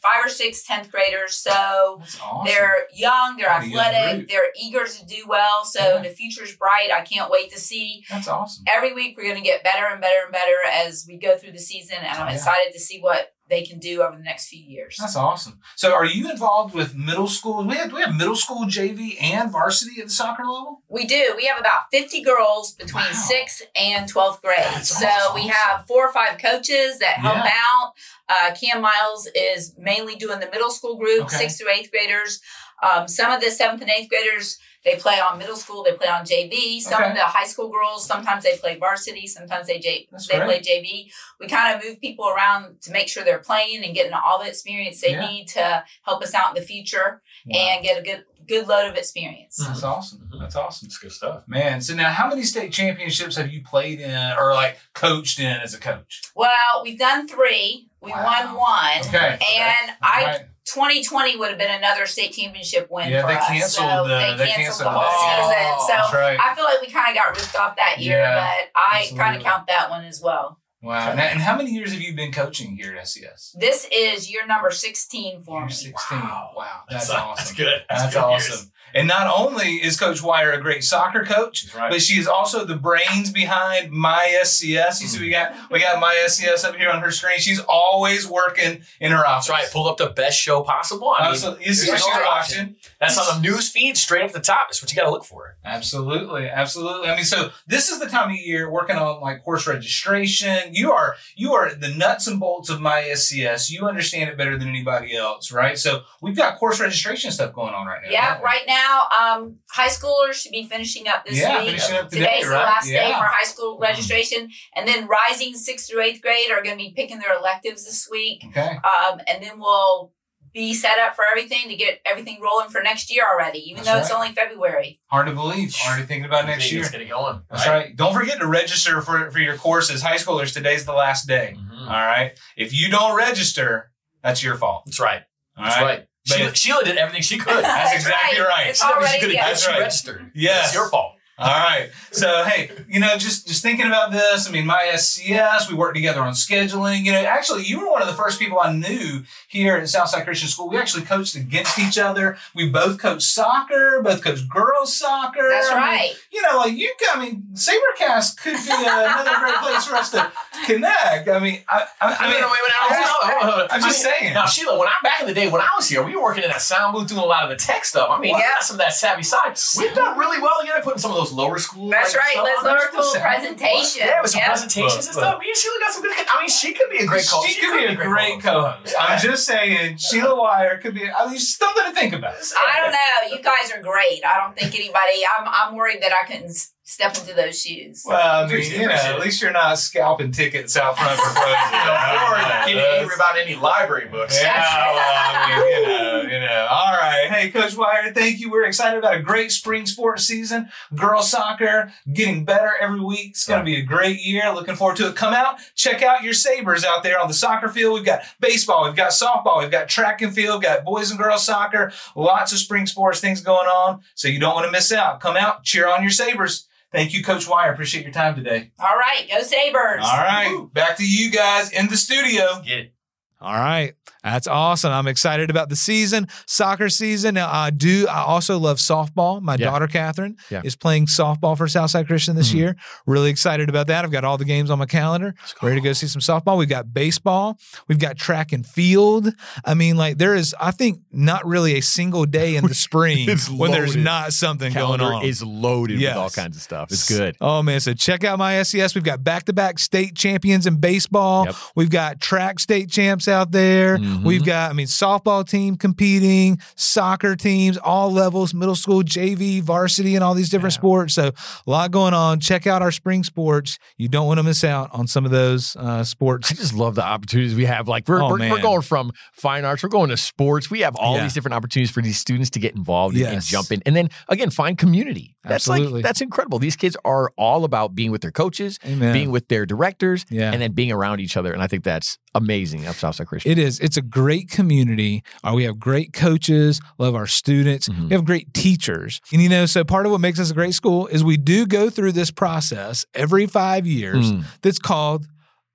five 0.00 0.24
or 0.24 0.28
six 0.28 0.64
10th 0.66 0.90
graders. 0.90 1.34
So 1.34 1.50
awesome. 1.50 2.20
they're 2.44 2.86
young, 2.94 3.36
they're 3.36 3.48
What 3.48 3.64
a 3.64 3.66
young 3.68 3.80
athletic, 3.86 4.28
they're 4.28 4.52
eager 4.56 4.84
to 4.84 5.06
do 5.06 5.24
well. 5.28 5.64
So 5.64 5.96
Yeah. 5.96 6.02
the 6.02 6.08
future's 6.10 6.54
bright. 6.56 6.90
I 6.92 7.02
can't 7.02 7.30
wait 7.30 7.50
to 7.52 7.58
see. 7.58 8.04
that's 8.08 8.28
awesome. 8.28 8.64
Every 8.72 8.92
week 8.94 9.16
we're 9.16 9.24
going 9.24 9.36
to 9.36 9.40
get 9.42 9.64
better 9.64 9.86
and 9.86 10.00
better 10.00 10.22
and 10.24 10.32
better 10.32 10.56
as 10.72 11.04
we 11.08 11.18
go 11.18 11.36
through 11.36 11.52
the 11.52 11.58
season. 11.58 11.96
And 11.98 12.06
I'm 12.06 12.28
Yeah. 12.28 12.34
excited 12.34 12.72
to 12.72 12.78
see 12.80 13.00
what 13.00 13.33
they 13.48 13.62
can 13.62 13.78
do 13.78 14.02
over 14.02 14.16
the 14.16 14.22
next 14.22 14.48
few 14.48 14.62
years. 14.62 14.96
That's 14.98 15.16
awesome. 15.16 15.60
So, 15.76 15.92
are 15.94 16.04
you 16.06 16.30
involved 16.30 16.74
with 16.74 16.94
middle 16.94 17.26
school? 17.28 17.64
We 17.66 17.74
have 17.76 17.92
we 17.92 18.00
have 18.00 18.14
middle 18.14 18.36
school 18.36 18.64
JV 18.66 19.20
and 19.22 19.50
varsity 19.52 20.00
at 20.00 20.06
the 20.06 20.12
soccer 20.12 20.44
level. 20.44 20.82
We 20.88 21.04
do. 21.06 21.34
We 21.36 21.44
have 21.46 21.58
about 21.60 21.82
50 21.92 22.22
girls 22.22 22.72
between 22.72 23.04
Wow. 23.04 23.10
6th 23.30 23.62
and 23.76 24.10
12th 24.10 24.40
grade. 24.40 24.58
That's 24.64 24.98
so 24.98 25.06
awesome. 25.06 25.34
we 25.34 25.48
have 25.48 25.86
four 25.86 26.06
or 26.08 26.12
five 26.12 26.38
coaches 26.38 26.98
that 27.00 27.16
help 27.18 27.36
Yeah. 27.44 27.52
out. 27.52 27.92
Uh, 28.26 28.54
Cam 28.54 28.80
Miles 28.80 29.28
is 29.34 29.74
mainly 29.76 30.14
doing 30.16 30.40
the 30.40 30.48
middle 30.50 30.70
school 30.70 30.96
group, 30.96 31.24
Okay. 31.24 31.44
6th 31.44 31.58
through 31.58 31.68
8th 31.70 31.90
graders. 31.90 32.40
Um, 32.84 33.08
some 33.08 33.32
of 33.32 33.40
the 33.40 33.46
7th 33.46 33.80
and 33.80 33.90
8th 33.90 34.08
graders, 34.08 34.58
they 34.84 34.96
play 34.96 35.14
on 35.18 35.38
middle 35.38 35.56
school, 35.56 35.82
they 35.82 35.92
play 35.92 36.08
on 36.08 36.24
JV. 36.26 36.78
Some 36.80 37.00
Okay. 37.00 37.10
of 37.10 37.16
the 37.16 37.22
high 37.22 37.46
school 37.46 37.70
girls, 37.70 38.06
sometimes 38.06 38.44
they 38.44 38.56
play 38.58 38.78
varsity, 38.78 39.26
sometimes 39.26 39.66
they, 39.66 39.78
J- 39.78 40.06
That's 40.10 40.26
they 40.28 40.36
great. 40.36 40.46
play 40.46 40.60
JV. 40.60 41.10
We 41.40 41.46
kind 41.48 41.74
of 41.74 41.82
move 41.82 42.00
people 42.00 42.28
around 42.28 42.82
to 42.82 42.90
make 42.92 43.08
sure 43.08 43.24
they're 43.24 43.38
playing 43.38 43.82
and 43.84 43.94
getting 43.94 44.12
all 44.12 44.38
the 44.42 44.48
experience 44.48 45.00
they 45.00 45.12
Yeah. 45.12 45.26
need 45.26 45.48
to 45.48 45.84
help 46.04 46.22
us 46.22 46.34
out 46.34 46.54
in 46.54 46.60
the 46.60 46.66
future 46.66 47.22
and 47.50 47.82
get 47.82 47.98
a 47.98 48.02
good 48.02 48.24
good 48.46 48.68
load 48.68 48.86
of 48.90 48.94
experience. 48.94 49.56
That's 49.56 49.82
awesome. 49.82 50.28
That's 50.38 50.54
awesome. 50.54 50.84
It's 50.84 50.98
good 50.98 51.12
stuff. 51.12 51.44
Man, 51.48 51.80
so 51.80 51.94
now 51.94 52.10
how 52.10 52.28
many 52.28 52.42
state 52.42 52.74
championships 52.74 53.36
have 53.36 53.50
you 53.50 53.62
played 53.64 54.00
in 54.00 54.32
or 54.36 54.52
like 54.52 54.76
coached 54.92 55.40
in 55.40 55.46
as 55.46 55.72
a 55.72 55.78
coach? 55.78 56.20
Well, 56.34 56.82
we've 56.82 56.98
done 56.98 57.26
three. 57.26 57.88
We 58.02 58.12
Wow. 58.12 58.22
won 58.22 58.54
one. 58.56 58.98
Okay. 59.08 59.38
And 59.56 59.96
I 60.02 60.24
Right. 60.24 60.40
2020 60.66 61.36
would 61.36 61.50
have 61.50 61.58
been 61.58 61.70
another 61.70 62.06
state 62.06 62.32
championship 62.32 62.88
win 62.90 63.10
Yeah, 63.10 63.22
for 63.22 63.28
they 63.28 63.34
us. 63.36 63.46
canceled 63.48 63.88
so 63.88 64.08
the- 64.08 64.14
they 64.16 64.34
they 64.36 64.46
canceled, 64.52 64.56
canceled 64.56 64.86
the 64.86 64.90
whole 64.90 65.00
that. 65.02 65.46
season. 65.48 65.74
Oh, 65.78 65.86
So 65.86 65.92
That's 65.94 66.14
right. 66.14 66.38
I 66.40 66.54
feel 66.54 66.64
like 66.64 66.80
we 66.80 66.88
kind 66.88 67.08
of 67.16 67.22
got 67.22 67.36
ripped 67.36 67.56
off 67.56 67.76
that 67.76 67.98
year, 68.00 68.18
Yeah, 68.18 68.34
but 68.34 68.70
I 68.80 69.10
kind 69.16 69.36
of 69.36 69.42
count 69.42 69.66
that 69.68 69.90
one 69.90 70.04
as 70.04 70.20
well. 70.22 70.58
Wow. 70.82 71.10
And, 71.12 71.18
and 71.18 71.40
how 71.40 71.56
many 71.56 71.70
years 71.70 71.92
have 71.92 72.00
you 72.02 72.14
been 72.14 72.30
coaching 72.30 72.76
here 72.76 72.94
at 72.94 73.04
SCS? 73.06 73.52
This 73.58 73.88
is 73.90 74.30
year 74.30 74.46
number 74.46 74.70
16 74.70 75.42
for 75.42 75.60
Year 75.60 75.66
me. 75.66 75.72
16. 75.72 76.18
Wow. 76.18 76.50
That's, 76.90 77.08
That's, 77.08 77.10
awesome. 77.20 77.34
That's 77.36 77.52
good. 77.54 77.82
That's, 77.88 78.14
good 78.14 78.20
awesome. 78.22 78.52
years. 78.52 78.70
And 78.94 79.08
not 79.08 79.26
only 79.26 79.74
is 79.82 79.98
Coach 79.98 80.22
Wire 80.22 80.52
a 80.52 80.60
great 80.60 80.84
soccer 80.84 81.24
coach, 81.24 81.74
right. 81.74 81.90
but 81.90 82.00
she 82.00 82.18
is 82.18 82.28
also 82.28 82.64
the 82.64 82.76
brains 82.76 83.32
behind 83.32 83.90
My 83.90 84.38
SCS. 84.40 85.00
You 85.00 85.08
see, 85.08 85.20
we 85.20 85.30
got 85.30 85.52
we 85.70 85.80
got 85.80 86.00
My 86.00 86.14
SCS 86.26 86.64
up 86.64 86.76
here 86.76 86.90
on 86.90 87.02
her 87.02 87.10
screen. 87.10 87.38
She's 87.38 87.60
always 87.68 88.26
working 88.28 88.82
in 89.00 89.10
her 89.10 89.26
office. 89.26 89.48
That's 89.48 89.62
right. 89.64 89.72
Pulled 89.72 89.88
up 89.88 89.96
the 89.96 90.10
best 90.14 90.38
show 90.38 90.62
possible. 90.62 91.12
I 91.18 91.32
mean, 91.32 91.56
You 91.60 91.74
see 91.74 91.88
there's 91.88 92.02
what 92.02 92.14
no 92.14 92.20
she's 92.20 92.26
option. 92.28 92.58
watching? 92.66 92.76
That's 93.00 93.18
on 93.18 93.42
the 93.42 93.48
news 93.48 93.68
feed, 93.68 93.96
straight 93.96 94.22
up 94.22 94.30
the 94.32 94.40
top. 94.40 94.68
That's 94.68 94.80
what 94.80 94.92
you 94.92 94.96
got 94.96 95.06
to 95.06 95.10
look 95.10 95.24
for. 95.24 95.56
Absolutely, 95.64 96.48
absolutely. 96.48 97.08
I 97.08 97.16
mean, 97.16 97.24
so 97.24 97.50
this 97.66 97.90
is 97.90 97.98
the 97.98 98.06
time 98.06 98.30
of 98.30 98.36
year 98.36 98.70
working 98.70 98.96
on 98.96 99.20
like 99.20 99.42
course 99.42 99.66
registration. 99.66 100.72
You 100.72 100.92
are 100.92 101.16
you 101.34 101.54
are 101.54 101.74
the 101.74 101.88
nuts 101.88 102.28
and 102.28 102.38
bolts 102.38 102.70
of 102.70 102.80
my 102.80 103.02
SCS. 103.10 103.70
You 103.70 103.88
understand 103.88 104.30
it 104.30 104.36
better 104.38 104.56
than 104.56 104.68
anybody 104.68 105.16
else, 105.16 105.50
right? 105.50 105.76
So 105.76 106.02
we've 106.22 106.36
got 106.36 106.58
course 106.58 106.80
registration 106.80 107.32
stuff 107.32 107.52
going 107.52 107.74
on 107.74 107.86
right 107.86 108.02
now. 108.04 108.10
Yeah, 108.10 108.40
right 108.40 108.62
now 108.68 108.83
now, 108.84 109.08
um, 109.36 109.56
high 109.70 109.88
schoolers 109.88 110.34
should 110.34 110.52
be 110.52 110.64
finishing 110.66 111.08
up 111.08 111.24
this 111.24 111.38
Yeah, 111.38 111.58
week. 111.58 111.68
finishing 111.70 111.96
up 111.96 112.08
today, 112.10 112.24
Today's 112.26 112.44
the 112.44 112.50
right? 112.54 112.64
last 112.64 112.86
day 112.88 113.12
for 113.12 113.24
high 113.24 113.44
school 113.44 113.78
registration, 113.78 114.50
and 114.74 114.86
then 114.86 115.06
rising 115.06 115.54
sixth 115.54 115.88
through 115.90 116.02
eighth 116.02 116.20
grade 116.22 116.50
are 116.50 116.62
going 116.62 116.76
to 116.76 116.82
be 116.84 116.92
picking 116.96 117.18
their 117.18 117.36
electives 117.36 117.84
this 117.84 118.08
week. 118.10 118.44
Okay. 118.48 118.60
Um, 118.84 119.20
and 119.26 119.42
then 119.42 119.58
we'll 119.58 120.12
be 120.52 120.72
set 120.72 120.98
up 121.00 121.16
for 121.16 121.24
everything 121.28 121.68
to 121.68 121.74
get 121.74 122.00
everything 122.06 122.40
rolling 122.40 122.68
for 122.68 122.80
next 122.80 123.12
year 123.12 123.24
already, 123.32 123.58
even 123.70 123.82
That's 123.82 123.88
though 123.90 123.98
it's 124.02 124.10
only 124.12 124.32
February. 124.32 125.00
Hard 125.06 125.26
to 125.26 125.32
believe. 125.32 125.74
Already 125.84 126.04
thinking 126.06 126.26
about 126.26 126.46
next 126.46 126.70
year. 126.70 126.82
Let's 126.82 126.92
get 126.92 127.00
it 127.00 127.08
going. 127.08 127.42
That's 127.50 127.66
right. 127.66 127.96
Don't 127.96 128.14
forget 128.14 128.38
to 128.38 128.46
register 128.46 129.00
for, 129.00 129.30
for 129.32 129.40
your 129.40 129.56
courses. 129.56 130.00
High 130.00 130.14
schoolers, 130.16 130.52
today's 130.54 130.84
the 130.84 130.92
last 130.92 131.26
day. 131.26 131.56
Mhm. 131.58 131.80
All 131.86 132.06
right. 132.06 132.38
If 132.56 132.72
you 132.72 132.88
don't 132.88 133.16
register, 133.16 133.90
that's 134.22 134.44
your 134.44 134.56
fault. 134.56 134.84
That's 134.86 135.00
right. 135.00 135.22
All 135.58 135.64
That's 135.64 135.76
right. 135.76 135.84
right. 135.84 136.06
But 136.28 136.56
Sheila, 136.56 136.84
did 136.84 136.96
everything 136.96 137.22
she 137.22 137.38
could. 137.38 137.52
That's 137.64 137.94
exactly 137.94 138.40
right. 138.40 138.68
It's 138.68 138.80
She 138.80 138.86
did 138.86 138.92
everything 138.96 139.10
she 139.10 139.16
already 139.18 139.26
could 139.32 139.36
have 139.36 139.48
That's 139.48 139.66
right. 139.68 139.80
registered. 139.80 140.30
Yes. 140.34 140.66
It's 140.66 140.74
your 140.74 140.88
fault. 140.88 141.13
All 141.36 141.48
right. 141.48 141.90
So 142.12 142.44
hey, 142.44 142.70
you 142.88 143.00
know, 143.00 143.16
just 143.16 143.48
just 143.48 143.60
thinking 143.62 143.86
about 143.86 144.12
this. 144.12 144.48
I 144.48 144.52
mean, 144.52 144.66
my 144.66 144.88
SCS, 144.92 145.68
we 145.68 145.74
worked 145.74 145.96
together 145.96 146.20
on 146.20 146.32
scheduling. 146.32 147.04
You 147.04 147.10
know, 147.10 147.18
actually, 147.24 147.64
you 147.64 147.80
were 147.80 147.90
one 147.90 148.02
of 148.02 148.06
the 148.08 148.14
first 148.14 148.38
people 148.38 148.60
I 148.60 148.72
knew 148.72 149.24
here 149.48 149.76
at 149.76 149.88
Southside 149.88 150.24
Christian 150.24 150.48
School. 150.48 150.68
We 150.68 150.76
actually 150.78 151.04
coached 151.04 151.34
against 151.34 151.76
each 151.78 151.98
other. 151.98 152.36
We 152.54 152.68
both 152.68 152.98
coached 152.98 153.22
soccer, 153.22 154.00
both 154.04 154.22
coached 154.22 154.48
girls 154.48 154.96
soccer. 154.96 155.48
That's 155.50 155.68
I 155.70 155.74
mean, 155.74 155.82
right. 155.82 156.12
you 156.32 156.40
know, 156.42 156.58
like 156.58 156.74
you, 156.76 156.92
I 157.12 157.18
mean, 157.24 157.42
Sabercast 157.54 158.36
could 158.40 158.54
be 158.54 158.70
another 158.70 159.30
great 159.40 159.56
place 159.56 159.84
for 159.86 159.96
us 159.96 160.10
to 160.12 160.30
connect. 160.66 161.28
I 161.28 161.40
mean, 161.40 161.62
I, 161.68 161.84
I, 162.00 162.14
I 162.14 162.30
mean, 162.30 162.34
wait, 162.34 162.42
wait, 162.42 162.50
wait, 162.62 162.72
hold 162.74 162.92
on, 162.92 163.08
hold 163.08 163.42
on, 163.42 163.48
hold 163.50 163.62
on. 163.62 163.68
I'm 163.72 163.80
just 163.80 164.06
I 164.06 164.10
mean, 164.10 164.20
saying. 164.20 164.34
Now, 164.34 164.46
Sheila, 164.46 164.78
when 164.78 164.86
I 164.86 164.92
back 165.02 165.20
in 165.20 165.26
the 165.26 165.34
day 165.34 165.48
when 165.50 165.60
I 165.60 165.68
was 165.76 165.88
here, 165.88 166.04
we 166.04 166.14
were 166.14 166.22
working 166.22 166.44
in 166.44 166.50
that 166.50 166.62
sound 166.62 166.94
booth 166.94 167.08
doing 167.08 167.20
a 167.20 167.24
lot 167.24 167.42
of 167.42 167.50
the 167.50 167.56
tech 167.56 167.84
stuff. 167.84 168.08
I 168.10 168.20
mean, 168.20 168.34
we 168.34 168.38
Yeah. 168.40 168.50
got 168.54 168.62
some 168.62 168.74
of 168.74 168.78
that 168.78 168.92
savvy 168.92 169.24
side. 169.24 169.58
We've 169.76 169.94
done 169.94 170.16
really 170.16 170.40
well 170.40 170.54
together, 170.60 170.80
putting 170.82 171.00
some 171.00 171.10
of 171.10 171.16
those 171.16 171.23
lower 171.32 171.58
school. 171.58 171.88
That's 171.90 172.14
like, 172.14 172.22
right. 172.22 172.32
stuff 172.32 172.44
Let's 172.44 172.58
on 172.58 172.64
there. 172.64 172.72
lower 172.74 172.86
school 172.88 173.00
Listen, 173.00 173.20
presentation. 173.22 174.02
Yeah, 174.06 174.22
with 174.22 174.30
some 174.30 174.40
Yeah. 174.40 174.48
presentations 174.48 175.06
and 175.06 175.16
Look, 175.16 175.24
stuff. 175.24 175.40
Me 175.40 175.46
and 175.48 175.56
Sheila 175.56 175.76
got 175.80 175.92
some 175.92 176.02
good. 176.02 176.12
I 176.32 176.40
mean, 176.40 176.48
she 176.50 176.72
could 176.74 176.90
be 176.90 176.98
a 176.98 177.06
great 177.06 177.26
coach. 177.26 177.46
She, 177.48 177.60
could 177.60 177.78
be 177.78 177.84
a 177.86 177.94
great 177.96 178.40
co-host. 178.42 178.92
Yeah. 178.92 179.04
I'm 179.04 179.18
just 179.20 179.46
saying, 179.46 179.96
Sheila 179.98 180.34
Wire 180.40 180.78
could 180.78 180.94
be. 180.94 181.08
I 181.10 181.28
mean, 181.28 181.38
something 181.38 181.84
to 181.84 181.92
think 181.92 182.12
about. 182.12 182.34
I 182.34 182.80
don't 182.80 182.92
know. 182.92 183.36
You 183.36 183.42
guys 183.42 183.72
are 183.74 183.82
great. 183.82 184.24
I 184.24 184.38
don't 184.38 184.54
think 184.56 184.74
anybody. 184.74 185.22
I'm. 185.38 185.48
I'm 185.48 185.74
worried 185.74 186.02
that 186.02 186.12
I 186.12 186.26
couldn't 186.26 186.54
step 186.86 187.16
into 187.16 187.32
those 187.32 187.58
shoes. 187.60 188.02
Well, 188.06 188.44
I 188.44 188.46
mean, 188.46 188.70
you 188.70 188.86
know, 188.86 188.92
at 188.94 189.18
least 189.20 189.40
you're 189.40 189.52
not 189.52 189.78
scalping 189.78 190.32
tickets 190.32 190.76
out 190.76 190.98
front 190.98 191.18
for 191.18 191.30
Frozen. 191.30 191.54
Or 191.54 192.66
getting 192.66 192.78
angry 193.00 193.14
about 193.14 193.38
any 193.38 193.54
library 193.54 194.08
books. 194.08 194.38
Yeah, 194.40 194.52
well, 194.92 195.00
I 195.00 195.58
mean, 195.60 195.80
you 195.80 195.86
know, 195.88 196.20
you 196.22 196.23
know. 196.44 196.68
All 196.70 196.92
right. 196.92 197.28
Hey, 197.30 197.50
Coach 197.50 197.76
Wire, 197.76 198.12
thank 198.12 198.40
you. 198.40 198.50
We're 198.50 198.64
excited 198.64 198.98
about 198.98 199.14
a 199.14 199.20
great 199.20 199.50
spring 199.50 199.86
sports 199.86 200.24
season. 200.24 200.68
Girls 200.94 201.30
soccer 201.30 201.92
getting 202.12 202.44
better 202.44 202.72
every 202.80 203.00
week. 203.00 203.30
It's 203.30 203.46
going 203.46 203.60
to 203.60 203.64
be 203.64 203.76
a 203.76 203.82
great 203.82 204.24
year. 204.24 204.52
Looking 204.52 204.76
forward 204.76 204.96
to 204.98 205.08
it. 205.08 205.16
Come 205.16 205.34
out, 205.34 205.58
check 205.74 206.02
out 206.02 206.22
your 206.22 206.32
Sabres 206.32 206.84
out 206.84 207.02
there 207.02 207.20
on 207.20 207.28
the 207.28 207.34
soccer 207.34 207.68
field. 207.68 207.94
We've 207.94 208.04
got 208.04 208.22
baseball, 208.40 208.84
we've 208.84 208.96
got 208.96 209.10
softball, 209.10 209.60
we've 209.60 209.70
got 209.70 209.88
track 209.88 210.22
and 210.22 210.34
field, 210.34 210.62
got 210.62 210.84
boys 210.84 211.10
and 211.10 211.18
girls 211.18 211.44
soccer, 211.44 211.92
lots 212.14 212.52
of 212.52 212.58
spring 212.58 212.86
sports 212.86 213.20
things 213.20 213.40
going 213.40 213.66
on. 213.66 214.02
So 214.14 214.28
you 214.28 214.40
don't 214.40 214.54
want 214.54 214.66
to 214.66 214.72
miss 214.72 214.92
out. 214.92 215.20
Come 215.20 215.36
out, 215.36 215.64
cheer 215.64 215.88
on 215.88 216.02
your 216.02 216.10
Sabres. 216.10 216.68
Thank 216.92 217.12
you, 217.12 217.24
Coach 217.24 217.48
Wire. 217.48 217.72
Appreciate 217.72 218.04
your 218.04 218.12
time 218.12 218.36
today. 218.36 218.70
All 218.78 218.96
right, 218.96 219.26
go 219.28 219.42
Sabers. 219.42 220.04
All 220.04 220.18
right. 220.18 220.66
Back 220.72 220.96
to 220.98 221.04
you 221.04 221.30
guys 221.30 221.72
in 221.72 221.88
the 221.88 221.96
studio. 221.96 222.62
Get 222.64 222.78
it. 222.78 222.92
All 223.40 223.54
right. 223.54 223.94
That's 224.24 224.48
awesome. 224.48 224.90
I'm 224.90 225.06
excited 225.06 225.50
about 225.50 225.68
the 225.68 225.76
season, 225.76 226.28
soccer 226.46 226.88
season. 226.88 227.34
Now, 227.34 227.50
I 227.52 227.68
do, 227.70 228.06
I 228.08 228.22
also 228.22 228.58
love 228.58 228.78
softball. 228.78 229.42
My 229.42 229.54
Yeah. 229.56 229.66
daughter, 229.66 229.86
Catherine, 229.86 230.36
Yeah. 230.50 230.62
is 230.64 230.74
playing 230.76 231.06
softball 231.06 231.56
for 231.58 231.68
Southside 231.68 232.06
Christian 232.06 232.34
this 232.34 232.50
Mhm. 232.50 232.54
year. 232.54 232.76
Really 233.06 233.28
excited 233.30 233.68
about 233.68 233.86
that. 233.88 234.04
I've 234.04 234.10
got 234.10 234.24
all 234.24 234.38
the 234.38 234.46
games 234.46 234.70
on 234.70 234.78
my 234.78 234.86
calendar, 234.86 235.34
ready 235.62 235.76
to 235.80 235.84
go 235.84 235.92
see 235.92 236.06
some 236.06 236.20
softball. 236.22 236.56
We've 236.56 236.68
got 236.68 236.94
baseball, 236.94 237.58
we've 237.86 237.98
got 237.98 238.16
track 238.16 238.52
and 238.52 238.66
field. 238.66 239.30
I 239.64 239.74
mean, 239.74 239.96
like, 239.96 240.16
there 240.18 240.34
is, 240.34 240.54
I 240.58 240.70
think, 240.70 241.00
not 241.12 241.46
really 241.46 241.76
a 241.76 241.82
single 241.82 242.24
day 242.24 242.56
in 242.56 242.66
the 242.66 242.74
spring 242.74 243.28
when 243.56 243.72
there's 243.72 243.94
not 243.94 244.32
something 244.32 244.72
Calendar 244.72 245.04
going 245.04 245.16
on. 245.18 245.24
is 245.24 245.42
loaded 245.42 246.00
Yes. 246.00 246.14
with 246.14 246.22
all 246.22 246.30
kinds 246.30 246.56
of 246.56 246.62
stuff. 246.62 246.90
It's 246.90 247.06
good. 247.08 247.36
Oh 247.42 247.62
man, 247.62 247.78
so 247.80 247.92
check 247.92 248.24
out 248.24 248.38
my 248.38 248.54
SCS. 248.54 248.94
We've 248.94 249.04
got 249.04 249.22
back-to-back 249.22 249.78
state 249.78 250.14
champions 250.16 250.66
in 250.66 250.76
baseball. 250.76 251.44
Yep. 251.46 251.54
We've 251.76 251.90
got 251.90 252.20
track 252.22 252.58
state 252.58 252.90
champs 252.90 253.28
out 253.28 253.52
there. 253.52 253.98
Mhm. 254.14 254.22
We've 254.24 254.44
got, 254.44 254.70
I 254.70 254.72
mean, 254.74 254.86
softball 254.86 255.48
team 255.48 255.76
competing, 255.76 256.58
soccer 256.76 257.36
teams, 257.36 257.76
all 257.78 258.12
levels, 258.12 258.54
middle 258.54 258.74
school, 258.74 259.02
JV, 259.02 259.60
varsity, 259.60 260.14
and 260.14 260.24
all 260.24 260.34
these 260.34 260.48
different 260.48 260.74
Yeah. 260.74 260.78
sports. 260.80 261.14
So 261.14 261.28
a 261.28 261.70
lot 261.70 261.90
going 261.90 262.14
on. 262.14 262.40
Check 262.40 262.66
out 262.66 262.82
our 262.82 262.90
spring 262.92 263.24
sports. 263.24 263.78
You 263.98 264.08
don't 264.08 264.26
want 264.26 264.38
to 264.38 264.42
miss 264.44 264.64
out 264.64 264.90
on 264.92 265.06
some 265.06 265.24
of 265.24 265.30
those 265.30 265.76
uh, 265.76 266.04
sports. 266.04 266.50
I 266.50 266.54
just 266.54 266.74
love 266.74 266.94
the 266.94 267.04
opportunities 267.04 267.54
we 267.54 267.64
have. 267.66 267.88
Like 267.88 268.08
we're, 268.08 268.22
Oh, 268.22 268.30
we're, 268.30 268.50
we're 268.50 268.60
going 268.62 268.82
from 268.82 269.12
fine 269.32 269.64
arts, 269.64 269.82
we're 269.82 269.88
going 269.88 270.10
to 270.10 270.16
sports. 270.16 270.70
We 270.70 270.80
have 270.80 270.94
all 270.96 271.16
Yeah. 271.16 271.22
these 271.24 271.34
different 271.34 271.54
opportunities 271.54 271.90
for 271.90 272.02
these 272.02 272.18
students 272.18 272.50
to 272.50 272.58
get 272.60 272.74
involved 272.76 273.16
in 273.16 273.24
and 273.24 273.34
Yes. 273.34 273.46
jump 273.48 273.70
in, 273.72 273.82
and 273.86 273.94
then 273.96 274.08
again 274.28 274.50
find 274.50 274.78
community. 274.78 275.34
That's 275.42 275.68
Absolutely. 275.68 275.94
like 275.94 276.02
that's 276.04 276.20
incredible. 276.20 276.58
These 276.58 276.76
kids 276.76 276.96
are 277.04 277.30
all 277.36 277.64
about 277.64 277.94
being 277.94 278.10
with 278.10 278.22
their 278.22 278.30
coaches, 278.32 278.78
Amen. 278.86 279.12
being 279.12 279.30
with 279.30 279.48
their 279.48 279.66
directors, 279.66 280.24
Yeah. 280.30 280.50
and 280.52 280.60
then 280.62 280.72
being 280.72 280.90
around 280.92 281.20
each 281.20 281.36
other. 281.36 281.52
And 281.52 281.62
I 281.62 281.66
think 281.66 281.84
that's 281.84 282.18
amazing 282.34 282.84
at 282.86 282.96
Southside 282.96 283.26
Christian. 283.28 283.52
It 283.52 283.58
is. 283.58 283.78
It's 283.80 283.96
a 283.96 284.02
great 284.02 284.50
community. 284.50 285.22
Uh, 285.42 285.52
we 285.54 285.64
have 285.64 285.78
great 285.78 286.12
coaches, 286.12 286.80
love 286.98 287.14
our 287.14 287.26
students. 287.26 287.88
Mhm. 287.88 288.08
We 288.08 288.14
have 288.14 288.24
great 288.24 288.52
teachers. 288.54 289.20
And, 289.32 289.40
you 289.42 289.48
know, 289.48 289.66
so 289.66 289.84
part 289.84 290.04
of 290.06 290.12
what 290.12 290.20
makes 290.20 290.38
us 290.40 290.50
a 290.50 290.54
great 290.54 290.74
school 290.74 291.06
is 291.08 291.22
we 291.22 291.36
do 291.36 291.66
go 291.66 291.90
through 291.90 292.12
this 292.12 292.30
process 292.30 293.04
every 293.14 293.46
five 293.46 293.86
years 293.86 294.32
Mm. 294.32 294.44
that's 294.62 294.78
called 294.78 295.26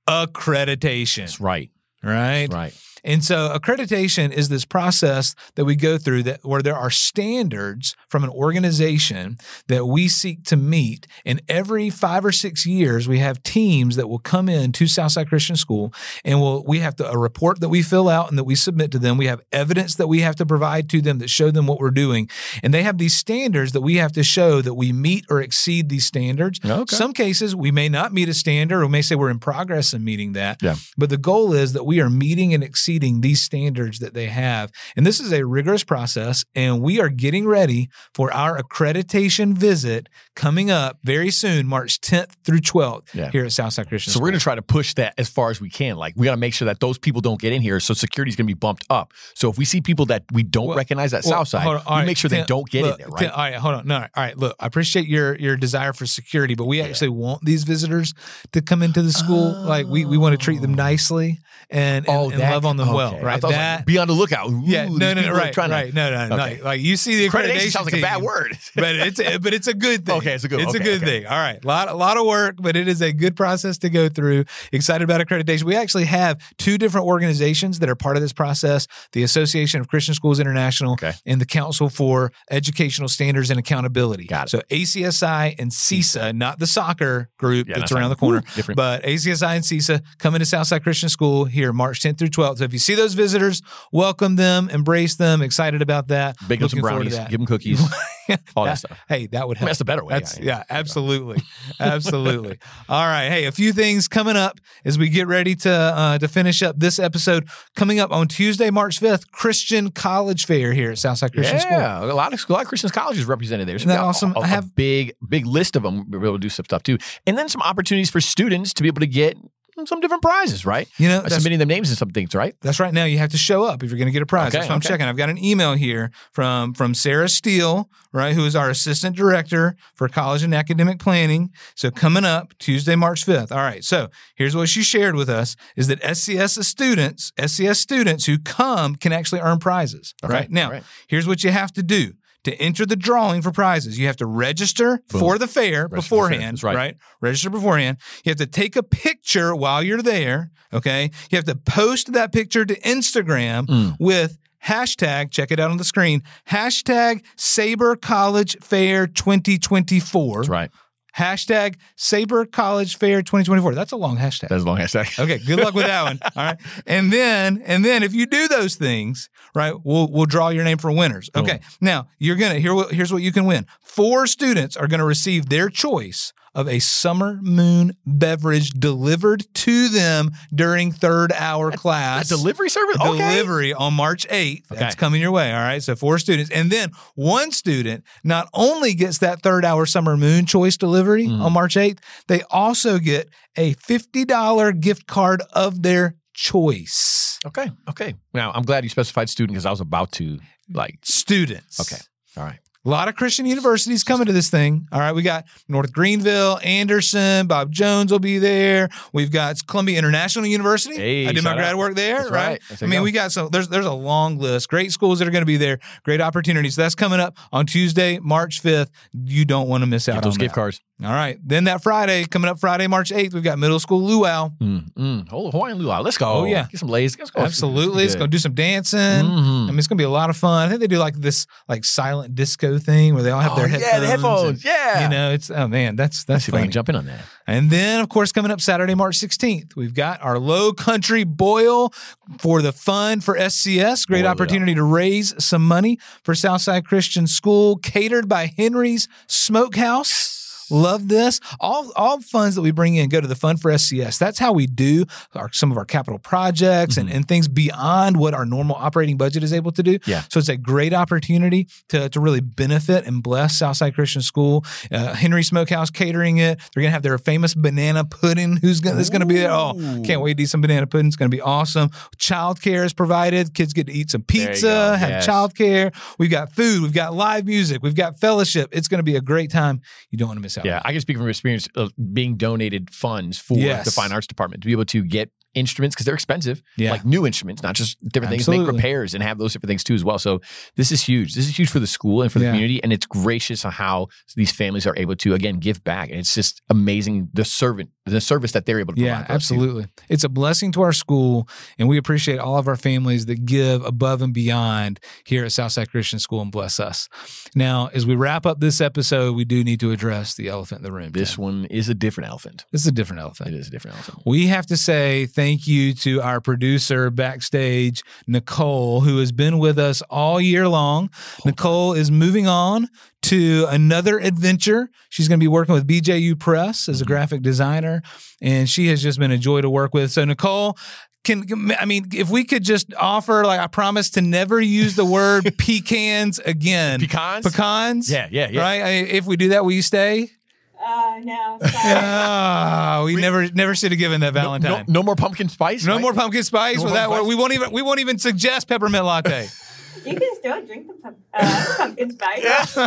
accreditation, 0.07 1.17
That's 1.17 1.39
right. 1.39 1.69
right? 2.03 2.51
Right. 2.51 2.73
And 3.03 3.23
so 3.23 3.49
accreditation 3.49 4.31
is 4.31 4.49
this 4.49 4.65
process 4.65 5.35
that 5.55 5.65
we 5.65 5.75
go 5.75 5.97
through 5.97 6.23
that 6.23 6.43
where 6.43 6.61
there 6.61 6.75
are 6.75 6.89
standards 6.89 7.95
from 8.07 8.23
an 8.23 8.29
organization 8.29 9.37
that 9.67 9.85
we 9.85 10.07
seek 10.07 10.43
to 10.45 10.57
meet. 10.57 11.07
And 11.25 11.41
every 11.47 11.89
five 11.89 12.25
or 12.25 12.31
six 12.31 12.65
years, 12.65 13.07
we 13.07 13.19
have 13.19 13.43
teams 13.43 13.95
that 13.95 14.07
will 14.07 14.19
come 14.19 14.49
in 14.49 14.71
to 14.73 14.87
Southside 14.87 15.29
Christian 15.29 15.55
School 15.55 15.93
and 16.23 16.41
we'll, 16.41 16.63
we 16.63 16.79
have 16.79 16.95
to, 16.97 17.09
a 17.09 17.17
report 17.17 17.59
that 17.61 17.69
we 17.69 17.81
fill 17.81 18.09
out 18.09 18.29
and 18.29 18.37
that 18.37 18.43
we 18.43 18.55
submit 18.55 18.91
to 18.91 18.99
them. 18.99 19.17
We 19.17 19.27
have 19.27 19.41
evidence 19.51 19.95
that 19.95 20.07
we 20.07 20.21
have 20.21 20.35
to 20.37 20.45
provide 20.45 20.89
to 20.89 21.01
them 21.01 21.19
that 21.19 21.29
show 21.29 21.51
them 21.51 21.67
what 21.67 21.79
we're 21.79 21.91
doing. 21.91 22.29
And 22.63 22.73
they 22.73 22.83
have 22.83 22.97
these 22.97 23.15
standards 23.15 23.71
that 23.73 23.81
we 23.81 23.95
have 23.95 24.11
to 24.13 24.23
show 24.23 24.61
that 24.61 24.73
we 24.73 24.91
meet 24.91 25.25
or 25.29 25.41
exceed 25.41 25.89
these 25.89 26.05
standards. 26.05 26.59
Okay. 26.63 26.95
Some 26.95 27.13
cases 27.13 27.55
we 27.55 27.71
may 27.71 27.89
not 27.89 28.13
meet 28.13 28.29
a 28.29 28.33
standard 28.33 28.81
or 28.81 28.85
we 28.85 28.91
may 28.91 29.01
say 29.01 29.15
we're 29.15 29.29
in 29.29 29.39
progress 29.39 29.93
in 29.93 30.03
meeting 30.03 30.33
that. 30.33 30.61
Yeah. 30.61 30.75
But 30.97 31.09
the 31.09 31.17
goal 31.17 31.53
is 31.53 31.73
that 31.73 31.85
we 31.85 32.01
are 32.01 32.09
meeting 32.09 32.53
and 32.53 32.63
exceeding 32.63 32.88
these 32.97 33.41
standards 33.41 33.99
that 33.99 34.13
they 34.13 34.27
have. 34.27 34.71
And 34.95 35.05
this 35.05 35.19
is 35.19 35.31
a 35.31 35.45
rigorous 35.45 35.83
process. 35.83 36.43
And 36.55 36.81
we 36.81 36.99
are 36.99 37.09
getting 37.09 37.47
ready 37.47 37.89
for 38.13 38.33
our 38.33 38.57
accreditation 38.57 39.53
visit 39.53 40.09
coming 40.35 40.71
up 40.71 40.97
very 41.03 41.29
soon, 41.29 41.67
March 41.67 42.01
10th 42.01 42.31
through 42.43 42.61
12th 42.61 43.13
Yeah. 43.13 43.29
here 43.31 43.45
at 43.45 43.51
Southside 43.51 43.87
Christian. 43.87 44.13
So 44.13 44.19
we're 44.19 44.29
going 44.29 44.39
to 44.39 44.43
try 44.43 44.55
to 44.55 44.61
push 44.61 44.93
that 44.95 45.13
as 45.17 45.29
far 45.29 45.51
as 45.51 45.61
we 45.61 45.69
can. 45.69 45.97
Like 45.97 46.13
we 46.15 46.25
got 46.25 46.31
to 46.31 46.37
make 46.37 46.53
sure 46.53 46.65
that 46.65 46.79
those 46.79 46.97
people 46.97 47.21
don't 47.21 47.39
get 47.39 47.53
in 47.53 47.61
here. 47.61 47.79
So 47.79 47.93
security 47.93 48.29
is 48.29 48.35
going 48.35 48.47
to 48.47 48.53
be 48.53 48.57
bumped 48.57 48.85
up. 48.89 49.13
So 49.35 49.49
if 49.49 49.57
we 49.57 49.65
see 49.65 49.81
people 49.81 50.05
that 50.07 50.23
we 50.31 50.43
don't 50.43 50.67
Well- 50.67 50.77
recognize 50.77 51.13
at 51.13 51.23
Well, 51.25 51.45
Southside, 51.45 51.67
on. 51.67 51.75
We 51.75 51.81
right, 51.91 52.05
make 52.05 52.17
sure 52.17 52.29
they 52.29 52.43
don't 52.43 52.69
get 52.69 52.83
look, 52.83 52.99
in 52.99 52.99
there. 52.99 53.09
Right. 53.09 53.31
all 53.31 53.37
right, 53.37 53.53
hold 53.55 53.75
on. 53.75 53.87
No, 53.87 53.95
all 53.97 54.07
right, 54.15 54.37
look, 54.37 54.55
I 54.59 54.65
appreciate 54.65 55.07
your 55.07 55.35
your 55.37 55.57
desire 55.57 55.93
for 55.93 56.05
security, 56.05 56.55
but 56.55 56.65
we 56.65 56.81
actually 56.81 57.09
want 57.09 57.43
these 57.43 57.63
visitors 57.63 58.13
to 58.53 58.61
come 58.61 58.81
into 58.81 59.01
the 59.01 59.11
school. 59.11 59.51
Like 59.51 59.87
we 59.87 60.05
we 60.05 60.17
want 60.17 60.39
to 60.39 60.43
treat 60.43 60.61
them 60.61 60.71
oh. 60.71 60.75
nicely 60.75 61.39
and, 61.69 62.07
and, 62.07 62.15
oh, 62.17 62.29
and 62.29 62.39
love 62.39 62.65
on 62.65 62.77
well, 62.85 63.13
okay. 63.15 63.19
I 63.21 63.23
right? 63.25 63.41
thought 63.41 63.47
it 63.49 63.51
was 63.51 63.55
that 63.57 63.75
like, 63.79 63.85
be 63.85 63.97
on 63.97 64.07
the 64.07 64.13
lookout. 64.13 64.49
Ooh, 64.49 64.61
yeah, 64.65 64.85
no, 64.87 65.13
no, 65.13 65.21
no, 65.21 65.31
right, 65.31 65.53
trying 65.53 65.71
right, 65.71 65.93
no, 65.93 66.09
no, 66.09 66.27
no. 66.27 66.35
Okay. 66.35 66.53
Like, 66.55 66.63
like 66.63 66.81
you 66.81 66.95
see 66.97 67.15
the 67.15 67.29
accreditation, 67.29 67.55
Accreditation 67.55 67.71
sounds 67.71 67.85
like 67.85 67.93
a 67.95 68.01
bad 68.01 68.21
word. 68.21 68.57
but 68.75 68.95
it's 68.95 69.19
a, 69.19 69.37
but 69.37 69.53
it's 69.53 69.67
a 69.67 69.73
good 69.73 70.05
thing. 70.05 70.17
Okay, 70.17 70.33
it's 70.33 70.43
a 70.43 70.47
good- 70.47 70.61
It's 70.61 70.73
a 70.73 70.79
good 70.79 70.97
okay. 71.03 71.21
thing. 71.21 71.25
All 71.25 71.37
right, 71.37 71.63
a 71.63 71.67
lot 71.67 71.89
a 71.89 71.93
lot 71.93 72.17
of 72.17 72.25
work, 72.25 72.55
but 72.59 72.75
it 72.75 72.87
is 72.87 73.01
a 73.01 73.11
good 73.13 73.35
process 73.35 73.77
to 73.79 73.89
go 73.89 74.09
through. 74.09 74.45
Excited 74.71 75.03
about 75.03 75.21
accreditation. 75.21 75.63
We 75.63 75.75
actually 75.75 76.05
have 76.05 76.39
two 76.57 76.77
different 76.77 77.07
organizations 77.07 77.79
that 77.79 77.89
are 77.89 77.95
part 77.95 78.15
of 78.15 78.21
this 78.21 78.33
process: 78.33 78.87
the 79.13 79.23
Association 79.23 79.81
of 79.81 79.87
Christian 79.87 80.13
Schools 80.13 80.39
International 80.39 80.93
Okay. 80.93 81.13
and 81.25 81.39
the 81.41 81.45
Council 81.45 81.89
for 81.89 82.31
Educational 82.51 83.07
Standards 83.09 83.49
and 83.49 83.59
Accountability. 83.59 84.25
Got 84.25 84.47
it. 84.47 84.49
So 84.49 84.61
ACSI 84.69 85.55
and 85.59 85.71
CESA, 85.71 86.35
not 86.35 86.59
the 86.59 86.67
soccer 86.67 87.29
group 87.37 87.67
Yeah, 87.67 87.79
that's 87.79 87.91
around 87.91 88.09
the 88.09 88.15
corner, 88.15 88.43
Ooh, 88.57 88.73
but 88.75 89.03
ACSI 89.03 89.55
and 89.55 89.63
CESA 89.63 90.01
coming 90.17 90.39
to 90.39 90.45
Southside 90.45 90.83
Christian 90.83 91.09
School 91.09 91.45
here 91.45 91.71
March 91.73 92.01
10th 92.01 92.17
through 92.17 92.29
12th. 92.29 92.61
If 92.69 92.73
you 92.73 92.79
see 92.79 92.93
those 92.95 93.15
visitors, 93.15 93.61
welcome 93.91 94.35
them, 94.35 94.69
embrace 94.69 95.15
them. 95.15 95.41
Excited 95.41 95.81
about 95.81 96.09
that. 96.09 96.35
Bake 96.47 96.61
up 96.61 96.69
some 96.69 96.79
Looking 96.79 96.89
forward 96.89 97.03
to 97.05 97.09
brownies. 97.09 97.17
that. 97.17 97.29
Give 97.31 97.39
them 97.39 97.47
cookies. 97.47 97.81
all 98.55 98.65
that 98.65 98.77
stuff. 98.77 98.99
Hey, 99.07 99.25
that 99.27 99.47
would 99.47 99.57
I 99.57 99.61
mean, 99.61 99.61
help. 99.61 99.67
that's 99.69 99.79
the 99.79 99.85
better 99.85 100.05
way. 100.05 100.13
That's, 100.13 100.37
I- 100.37 100.43
yeah, 100.43 100.63
absolutely, 100.69 101.41
absolutely. 101.79 102.59
All 102.87 103.05
right, 103.05 103.29
hey, 103.29 103.45
a 103.45 103.51
few 103.51 103.73
things 103.73 104.07
coming 104.07 104.35
up 104.35 104.59
as 104.85 104.97
we 104.99 105.09
get 105.09 105.27
ready 105.27 105.55
to 105.55 105.71
uh, 105.71 106.17
to 106.19 106.27
finish 106.27 106.61
up 106.61 106.77
this 106.77 106.99
episode. 106.99 107.47
Coming 107.75 107.99
up 107.99 108.11
on 108.11 108.27
Tuesday, 108.27 108.69
March 108.69 108.99
fifth, 108.99 109.31
Christian 109.31 109.89
College 109.91 110.45
Fair 110.45 110.73
here 110.73 110.91
at 110.91 110.97
Southside 110.99 111.33
Christian 111.33 111.59
School. 111.59 111.71
Yeah, 111.77 112.03
a 112.03 112.13
lot 112.13 112.33
of 112.33 112.45
a 112.47 112.53
lot 112.53 112.61
of 112.61 112.67
Christian 112.67 112.89
colleges 112.91 113.25
represented 113.25 113.67
there. 113.67 113.77
So 113.79 113.83
Isn't 113.83 113.89
that 113.89 113.99
awesome? 113.99 114.33
A, 114.35 114.39
I 114.41 114.43
a 114.43 114.47
have- 114.47 114.65
a 114.65 114.71
big 114.75 115.13
big 115.27 115.45
list 115.45 115.75
of 115.75 115.83
them. 115.83 116.05
We're 116.09 116.19
able 116.23 116.33
to 116.33 116.39
do 116.39 116.49
some 116.49 116.65
stuff 116.65 116.83
too, 116.83 116.97
and 117.25 117.37
then 117.37 117.49
some 117.49 117.61
opportunities 117.61 118.09
for 118.09 118.21
students 118.21 118.73
to 118.73 118.83
be 118.83 118.87
able 118.87 118.99
to 119.01 119.07
get 119.07 119.37
some 119.87 119.99
different 119.99 120.21
prizes. 120.21 120.65
Right, 120.65 120.87
You 120.97 121.07
know, 121.09 121.23
submitting 121.27 121.59
their 121.59 121.67
names 121.67 121.89
and 121.89 121.97
some 121.97 122.09
things. 122.11 122.33
Right. 122.35 122.55
that's 122.61 122.79
right. 122.79 122.93
Now 122.93 123.05
you 123.05 123.17
have 123.19 123.31
to 123.31 123.37
show 123.37 123.63
up 123.63 123.83
if 123.83 123.89
you're 123.89 123.97
going 123.97 124.07
to 124.07 124.11
get 124.11 124.21
a 124.21 124.25
prize. 124.25 124.49
Okay, 124.49 124.57
that's 124.59 124.69
what 124.69 124.75
I'm 124.75 124.81
checking. 124.81 125.05
I've 125.05 125.17
got 125.17 125.29
an 125.29 125.43
email 125.43 125.73
here 125.73 126.11
from 126.31 126.73
from 126.73 126.93
Sarah 126.93 127.29
Steele, 127.29 127.89
right, 128.11 128.33
who 128.35 128.45
is 128.45 128.55
our 128.55 128.69
assistant 128.69 129.15
director 129.15 129.75
for 129.95 130.07
college 130.07 130.43
and 130.43 130.53
academic 130.53 130.99
planning. 130.99 131.51
So 131.75 131.91
coming 131.91 132.25
up 132.25 132.53
Tuesday, 132.59 132.95
March 132.95 133.25
5th. 133.25 133.51
All 133.51 133.57
right. 133.57 133.83
So 133.83 134.09
here's 134.35 134.55
what 134.55 134.69
she 134.69 134.81
shared 134.83 135.15
with 135.15 135.29
us: 135.29 135.55
is 135.75 135.87
that 135.87 136.01
SCS 136.01 136.63
students, 136.63 137.31
SCS 137.37 137.77
students 137.77 138.25
who 138.25 138.37
come 138.39 138.95
can 138.95 139.11
actually 139.13 139.41
earn 139.41 139.59
prizes. 139.59 140.13
Okay, 140.23 140.33
Right 140.33 140.51
now, 140.51 140.71
right. 140.71 140.83
here's 141.07 141.27
what 141.27 141.43
you 141.43 141.51
have 141.51 141.71
to 141.73 141.83
do. 141.83 142.13
To 142.45 142.55
enter 142.55 142.85
the 142.85 142.95
drawing 142.95 143.41
for 143.41 143.51
prizes, 143.51 143.99
you 143.99 144.07
have 144.07 144.15
to 144.17 144.25
register 144.25 145.01
Boom. 145.09 145.19
for 145.19 145.37
the 145.37 145.47
fair 145.47 145.87
Register 145.87 145.89
for 145.89 145.95
the 145.95 146.01
fair. 146.01 146.29
beforehand, 146.29 146.63
right. 146.63 146.75
right? 146.75 146.95
Register 147.19 147.49
beforehand. 147.49 147.97
You 148.23 148.29
have 148.29 148.37
to 148.37 148.45
take 148.47 148.75
a 148.77 148.83
picture 148.83 149.53
while 149.53 149.83
you're 149.83 150.01
there. 150.01 150.51
Okay. 150.73 151.11
You 151.29 151.35
have 151.35 151.45
to 151.45 151.55
post 151.55 152.13
that 152.13 152.31
picture 152.31 152.63
to 152.65 152.79
Instagram 152.79 153.65
Mm. 153.67 153.95
with 153.99 154.37
hashtag, 154.65 155.31
check 155.31 155.51
it 155.51 155.59
out 155.59 155.69
on 155.71 155.77
the 155.77 155.83
screen, 155.83 156.21
hashtag 156.49 157.23
Sabre 157.35 157.95
College 157.97 158.55
Fair 158.61 159.05
2024. 159.05 160.37
That's 160.37 160.49
right. 160.49 160.71
Hashtag 161.19 161.75
Sabre 161.97 162.45
College 162.45 162.97
Fair 162.97 163.21
2024. 163.21 163.75
That's 163.75 163.91
a 163.91 163.97
long 163.97 164.17
hashtag. 164.17 164.47
That's 164.47 164.63
a 164.63 164.65
long 164.65 164.77
hashtag. 164.77 165.19
Okay, 165.19 165.37
good 165.45 165.59
luck 165.59 165.73
with 165.73 165.85
that 165.85 166.03
one. 166.03 166.19
All 166.23 166.43
right. 166.43 166.57
And 166.87 167.11
then 167.11 167.61
and 167.65 167.83
then 167.83 168.03
if 168.03 168.13
you 168.13 168.25
do 168.25 168.47
those 168.47 168.75
things, 168.75 169.29
right, 169.53 169.73
we'll 169.83 170.09
we'll 170.09 170.25
draw 170.25 170.47
your 170.49 170.63
name 170.63 170.77
for 170.77 170.91
winners. 170.91 171.29
Okay. 171.35 171.59
Now, 171.81 172.07
you're 172.19 172.37
going 172.37 172.53
to 172.53 172.59
here 172.61 172.73
what- 172.73 172.91
here's 172.93 173.11
what 173.11 173.21
you 173.21 173.33
can 173.33 173.45
win. 173.45 173.65
Four 173.81 174.27
students 174.27 174.77
are 174.77 174.87
going 174.87 174.99
to 174.99 175.05
receive 175.05 175.49
their 175.49 175.69
choice 175.69 176.31
of 176.55 176.67
a 176.67 176.79
summer 176.79 177.39
moon 177.41 177.95
beverage 178.05 178.71
delivered 178.71 179.45
to 179.53 179.89
them 179.89 180.31
during 180.53 180.91
third 180.91 181.31
hour 181.33 181.69
A 181.69 181.77
class. 181.77 182.27
delivery 182.29 182.69
service. 182.69 182.97
Okay. 182.99 183.17
Delivery 183.17 183.73
on 183.73 183.93
March 183.93 184.27
8th. 184.29 184.67
That's 184.69 184.95
coming 184.95 185.21
your 185.21 185.31
way. 185.31 185.51
All 185.53 185.59
right. 185.61 185.81
So, 185.81 185.95
four 185.95 186.19
students. 186.19 186.51
And 186.51 186.71
then 186.71 186.91
one 187.15 187.51
student 187.51 188.03
not 188.23 188.49
only 188.53 188.93
gets 188.93 189.19
that 189.19 189.41
third 189.41 189.63
hour 189.65 189.85
summer 189.85 190.17
moon 190.17 190.45
choice 190.45 190.77
delivery 190.77 191.25
Mhm. 191.27 191.41
on 191.41 191.53
March 191.53 191.75
8th, 191.77 191.99
they 192.27 192.41
also 192.49 192.99
get 192.99 193.29
a 193.55 193.73
$50 193.75 194.71
gift 194.71 195.07
card 195.07 195.41
of 195.53 195.81
their 195.83 196.15
choice. 196.33 197.39
Okay. 197.45 197.69
Okay. 197.89 198.15
Now 198.33 198.51
I'm 198.53 198.63
glad 198.63 198.83
you 198.83 198.89
specified 198.89 199.29
student 199.29 199.53
because 199.53 199.65
I 199.65 199.71
was 199.71 199.81
about 199.81 200.11
to 200.13 200.39
like. 200.71 200.97
Students. 201.03 201.79
Okay. 201.79 202.01
All 202.37 202.43
right. 202.43 202.59
A 202.89 202.97
lot 202.99 203.07
of 203.07 203.15
Christian 203.15 203.45
universities 203.45 204.03
coming 204.03 204.25
to 204.25 204.33
this 204.33 204.49
thing. 204.49 204.87
All 204.91 204.99
right, 204.99 205.13
we 205.13 205.21
got 205.21 205.45
North 205.67 205.93
Greenville, 205.93 206.59
Anderson, 206.63 207.45
Bob 207.45 207.71
Jones 207.71 208.11
will 208.11 208.17
be 208.17 208.39
there. 208.39 208.89
We've 209.13 209.31
got 209.31 209.57
Columbia 209.67 209.99
International 209.99 210.47
University. 210.47 210.95
Hey, 210.95 211.27
I 211.27 211.31
did 211.31 211.43
my 211.43 211.53
grad 211.53 211.73
out. 211.73 211.77
work 211.77 211.93
there, 211.93 212.17
That's 212.17 212.31
right? 212.31 212.59
right. 212.67 212.81
I 212.83 212.87
mean, 212.87 213.03
we 213.03 213.11
got 213.11 213.31
some. 213.31 213.49
There's 213.51 213.67
there's 213.67 213.85
a 213.85 213.93
long 213.93 214.39
list. 214.39 214.69
Great 214.69 214.91
schools 214.91 215.19
that 215.19 215.27
are 215.27 215.31
going 215.31 215.43
to 215.43 215.45
be 215.45 215.57
there. 215.57 215.77
Great 216.03 216.19
opportunities. 216.19 216.73
So 216.77 216.81
that's 216.81 216.95
coming 216.95 217.19
up 217.19 217.37
on 217.51 217.67
Tuesday, 217.67 218.17
March 218.17 218.63
5th. 218.63 218.89
You 219.13 219.45
don't 219.45 219.69
want 219.69 219.83
to 219.83 219.85
miss 219.87 220.09
out 220.09 220.15
Get 220.15 220.23
those 220.23 220.33
on 220.33 220.39
gift 220.39 220.55
that. 220.55 220.59
cards. 220.59 220.81
All 221.01 221.13
right. 221.13 221.39
Then 221.41 221.63
that 221.63 221.81
Friday, 221.81 222.25
coming 222.25 222.49
up 222.49 222.59
Friday, 222.59 222.85
March 222.87 223.09
8th, 223.11 223.33
we've 223.33 223.43
got 223.43 223.57
middle 223.57 223.79
school 223.79 224.01
luau. 224.03 224.49
Mm, 224.59 224.93
mm. 224.93 225.27
Oh, 225.31 225.49
Hawaiian 225.49 225.77
luau. 225.77 226.01
Let's 226.01 226.17
go. 226.17 226.25
Oh, 226.29 226.43
yeah. 226.45 226.67
Get 226.69 226.79
some 226.79 226.89
leis. 226.89 227.17
Let's 227.17 227.31
go. 227.31 227.41
Absolutely. 227.41 228.05
Going 228.07 228.19
to 228.19 228.27
do 228.27 228.37
some 228.37 228.53
dancing. 228.53 228.99
Mhm. 228.99 229.67
I 229.67 229.71
mean, 229.71 229.79
it's 229.79 229.87
gonna 229.87 229.97
be 229.97 230.03
a 230.03 230.09
lot 230.09 230.29
of 230.29 230.35
fun. 230.35 230.65
I 230.65 230.69
think 230.69 230.81
they 230.81 230.87
do 230.87 230.97
like 230.97 231.15
this 231.15 231.45
like 231.69 231.85
silent 231.85 232.35
disco 232.35 232.77
thing 232.79 233.13
where 233.13 233.23
they 233.23 233.31
all 233.31 233.39
have 233.39 233.55
their 233.55 233.65
Oh, 233.65 233.69
headphones. 233.69 233.93
Yeah, 233.93 233.99
the 233.99 234.07
headphones. 234.07 234.49
and, 234.49 234.63
yeah. 234.65 235.03
You 235.03 235.09
know, 235.09 235.31
it's 235.31 235.49
oh 235.49 235.67
man, 235.67 235.95
that's 235.95 236.25
that's 236.25 236.45
see 236.45 236.49
if 236.49 236.53
I 236.53 236.57
funny. 236.57 236.65
can 236.65 236.71
jump 236.73 236.89
in 236.89 236.95
on 236.95 237.05
that. 237.05 237.21
And 237.47 237.69
then, 237.69 238.01
of 238.01 238.09
course, 238.09 238.31
coming 238.31 238.51
up 238.51 238.59
Saturday, 238.61 238.93
March 238.95 239.17
16th, 239.19 239.75
we've 239.75 239.93
got 239.93 240.21
our 240.21 240.37
Low 240.37 240.73
Country 240.73 241.23
Boil 241.23 241.93
for 242.39 242.61
the 242.61 242.71
fun 242.73 243.21
for 243.21 243.35
SCS. 243.37 244.05
Great 244.05 244.23
Boil 244.23 244.31
opportunity 244.31 244.75
to 244.75 244.83
raise 244.83 245.33
some 245.43 245.65
money 245.65 245.97
for 246.23 246.35
Southside 246.35 246.85
Christian 246.85 247.25
School, 247.25 247.77
catered 247.77 248.27
by 248.27 248.51
Henry's 248.57 249.07
Smokehouse. 249.27 250.38
Love 250.71 251.07
this. 251.07 251.39
All 251.59 251.91
all 251.95 252.21
funds 252.21 252.55
that 252.55 252.61
we 252.61 252.71
bring 252.71 252.95
in 252.95 253.09
go 253.09 253.19
to 253.21 253.27
the 253.27 253.35
Fund 253.35 253.61
for 253.61 253.71
SCS. 253.71 254.17
That's 254.17 254.39
how 254.39 254.53
we 254.53 254.67
do 254.67 255.05
our, 255.35 255.51
some 255.51 255.71
of 255.71 255.77
our 255.77 255.85
capital 255.85 256.19
projects 256.19 256.97
and, 256.97 257.09
and 257.09 257.27
things 257.27 257.47
beyond 257.47 258.17
what 258.17 258.33
our 258.33 258.45
normal 258.45 258.75
operating 258.75 259.17
budget 259.17 259.43
is 259.43 259.53
able 259.53 259.71
to 259.73 259.83
do. 259.83 259.97
Yeah. 260.05 260.23
So 260.29 260.39
it's 260.39 260.49
a 260.49 260.57
great 260.57 260.93
opportunity 260.93 261.67
to, 261.89 262.09
to 262.09 262.19
really 262.19 262.41
benefit 262.41 263.05
and 263.05 263.23
bless 263.23 263.57
Southside 263.57 263.95
Christian 263.95 264.21
School. 264.21 264.65
Uh, 264.91 265.13
Henry 265.13 265.43
Smokehouse 265.43 265.89
catering 265.89 266.37
it. 266.37 266.59
They're 266.73 266.81
gonna 266.83 266.91
have 266.91 267.03
their 267.03 267.17
famous 267.17 267.53
banana 267.53 268.03
pudding. 268.05 268.57
Who's 268.57 268.79
gonna 268.79 268.99
is 268.99 269.09
gonna 269.09 269.25
be 269.25 269.37
there? 269.37 269.51
Oh, 269.51 269.73
can't 270.05 270.21
wait 270.21 270.37
to 270.37 270.43
eat 270.43 270.47
some 270.49 270.61
banana 270.61 270.87
pudding. 270.87 271.07
It's 271.07 271.15
gonna 271.15 271.29
be 271.29 271.41
awesome. 271.41 271.89
Childcare 272.17 272.85
is 272.85 272.93
provided. 272.93 273.53
Kids 273.53 273.73
get 273.73 273.87
to 273.87 273.93
eat 273.93 274.11
some 274.11 274.21
pizza, 274.23 274.97
have 274.97 275.09
Yes. 275.09 275.27
childcare. 275.27 275.93
We've 276.17 276.29
got 276.29 276.51
food. 276.51 276.81
We've 276.81 276.93
got 276.93 277.13
live 277.13 277.45
music. 277.45 277.81
We've 277.81 277.95
got 277.95 278.19
fellowship. 278.19 278.69
It's 278.71 278.87
gonna 278.87 279.03
be 279.03 279.15
a 279.15 279.21
great 279.21 279.49
time. 279.51 279.81
You 280.11 280.17
don't 280.17 280.27
want 280.27 280.37
to 280.37 280.41
miss 280.41 280.57
Yeah. 280.65 280.81
I 280.85 280.91
can 280.91 281.01
speak 281.01 281.17
from 281.17 281.27
experience 281.29 281.67
of 281.75 281.91
being 282.13 282.35
donated 282.35 282.89
funds 282.93 283.37
for 283.37 283.57
Yes. 283.57 283.85
the 283.85 283.91
fine 283.91 284.11
arts 284.11 284.27
department 284.27 284.63
to 284.63 284.65
be 284.67 284.71
able 284.71 284.85
to 284.85 285.03
get 285.03 285.31
instruments 285.55 285.95
because 285.95 286.05
they're 286.05 286.13
expensive, 286.15 286.61
Yeah. 286.77 286.91
like 286.91 287.05
new 287.05 287.25
instruments, 287.25 287.63
not 287.63 287.75
just 287.75 287.97
different 288.07 288.29
things, 288.31 288.41
Absolutely. 288.43 288.65
make 288.67 288.75
repairs 288.75 289.13
and 289.13 289.23
have 289.23 289.37
those 289.37 289.53
different 289.53 289.69
things 289.69 289.83
too 289.83 289.95
as 289.95 290.03
well. 290.03 290.19
So 290.19 290.41
this 290.75 290.91
is 290.91 291.01
huge. 291.01 291.33
This 291.33 291.47
is 291.47 291.57
huge 291.57 291.69
for 291.69 291.79
the 291.79 291.87
school 291.87 292.21
and 292.21 292.31
for 292.31 292.39
the 292.39 292.45
Yeah. 292.45 292.51
community, 292.51 292.83
and 292.83 292.93
it's 292.93 293.05
gracious 293.05 293.65
on 293.65 293.71
how 293.71 294.07
these 294.35 294.51
families 294.51 294.85
are 294.85 294.95
able 294.97 295.15
to 295.17 295.33
again 295.33 295.55
give 295.59 295.83
back, 295.83 296.09
and 296.09 296.19
it's 296.19 296.35
just 296.35 296.61
amazing 296.69 297.29
the 297.33 297.43
servant, 297.45 297.89
the 298.05 298.21
service 298.21 298.51
that 298.51 298.65
they're 298.65 298.79
able 298.79 298.93
to. 298.93 299.01
Yeah, 299.01 299.23
provide 299.23 299.27
for 299.27 299.33
us, 299.33 299.47
too. 299.47 299.55
absolutely. 299.55 299.85
It's 300.07 300.23
a 300.23 300.29
blessing 300.29 300.71
to 300.73 300.81
our 300.81 300.93
school, 300.93 301.47
and 301.77 301.87
we 301.87 301.97
appreciate 301.97 302.37
all 302.39 302.57
of 302.57 302.67
our 302.67 302.75
families 302.75 303.25
that 303.25 303.45
give 303.45 303.83
above 303.85 304.21
and 304.21 304.33
beyond 304.33 304.99
here 305.25 305.45
at 305.45 305.51
Southside 305.51 305.89
Christian 305.89 306.19
School 306.19 306.41
and 306.41 306.51
bless 306.51 306.79
us. 306.79 307.09
Now, 307.55 307.87
as 307.93 308.05
we 308.05 308.15
wrap 308.15 308.45
up 308.45 308.59
this 308.59 308.79
episode, 308.81 309.35
we 309.35 309.45
do 309.45 309.63
need 309.63 309.79
to 309.79 309.91
address 309.91 310.35
the 310.35 310.47
elephant 310.47 310.79
in 310.79 310.83
the 310.83 310.91
room. 310.91 311.11
This 311.11 311.35
Tim. 311.35 311.43
one 311.43 311.65
is 311.65 311.89
a 311.89 311.93
different 311.95 312.29
elephant. 312.29 312.65
this 312.71 312.81
is 312.81 312.87
a 312.87 312.91
different 312.91 313.21
elephant. 313.21 313.49
It 313.53 313.55
is 313.59 313.67
a 313.67 313.71
different 313.71 313.95
elephant. 313.97 314.19
We 314.25 314.47
have 314.47 314.65
to 314.67 314.77
say 314.77 315.25
thank 315.39 315.67
you 315.67 315.93
to 315.93 316.21
our 316.21 316.41
producer 316.41 317.09
backstage, 317.09 318.03
Nicole, 318.27 318.99
who 318.99 319.19
has 319.19 319.31
been 319.31 319.57
with 319.57 319.79
us 319.79 320.01
all 320.09 320.41
year 320.41 320.67
long. 320.67 321.09
Nicole 321.45 321.93
is 321.93 322.11
moving 322.11 322.45
on 322.45 322.89
to 323.21 323.65
another 323.69 324.19
adventure. 324.19 324.89
She's 325.07 325.29
going 325.29 325.39
to 325.39 325.43
be 325.43 325.47
working 325.47 325.73
with 325.73 325.87
BJU 325.87 326.37
Press 326.37 326.89
as 326.89 326.99
a 326.99 327.05
mm-hmm. 327.05 327.13
graphic 327.13 327.41
designer, 327.41 328.01
and 328.41 328.69
she 328.69 328.87
has 328.87 329.01
just 329.01 329.17
been 329.17 329.31
a 329.31 329.37
joy 329.37 329.61
to 329.61 329.69
work 329.69 329.93
with. 329.93 330.11
So, 330.11 330.25
Nicole, 330.25 330.77
can 331.23 331.45
I 331.79 331.85
mean, 331.85 332.07
if 332.11 332.29
we 332.29 332.43
could 332.43 332.65
just 332.65 332.93
offer, 332.95 333.45
like, 333.45 333.61
I 333.61 333.67
promise 333.67 334.09
to 334.11 334.21
never 334.21 334.59
use 334.59 334.97
the 334.97 335.05
word 335.05 335.53
pecans 335.57 336.39
again. 336.39 336.99
Pecans? 336.99 337.45
Pecans? 337.45 338.11
Yeah, 338.11 338.27
yeah, 338.29 338.49
yeah. 338.49 338.59
Right? 338.59 338.81
I- 338.81 338.89
If 338.89 339.25
we 339.25 339.37
do 339.37 339.49
that, 339.49 339.63
will 339.63 339.71
you 339.71 339.83
stay? 339.83 340.31
Uh, 340.79 341.19
no. 341.23 341.59
Ah, 341.75 343.01
we, 343.05 343.15
never 343.15 343.49
never 343.51 343.75
should 343.75 343.91
have 343.91 343.99
given 343.99 344.21
that 344.21 344.33
Valentine. 344.33 344.85
no, 344.87 344.99
no 344.99 345.03
more 345.03 345.15
pumpkin 345.15 345.49
spice. 345.49 345.85
No 345.85 345.93
right? 345.95 346.01
more 346.01 346.13
pumpkin 346.13 346.43
spice. 346.43 346.77
No 346.77 346.83
more 346.83 346.91
without 346.91 347.09
pumpkin 347.09 347.27
we 347.27 347.35
won't 347.35 347.53
even 347.53 347.71
we 347.71 347.81
won't 347.81 347.99
even 347.99 348.17
suggest 348.17 348.67
peppermint 348.67 349.05
latte. 349.05 349.47
You 350.05 350.15
can 350.15 350.35
still 350.35 350.65
drink 350.65 350.87
the 350.87 350.93
pump, 350.93 351.17
uh, 351.33 351.65
pumpkin 351.75 352.11
spice. 352.11 352.77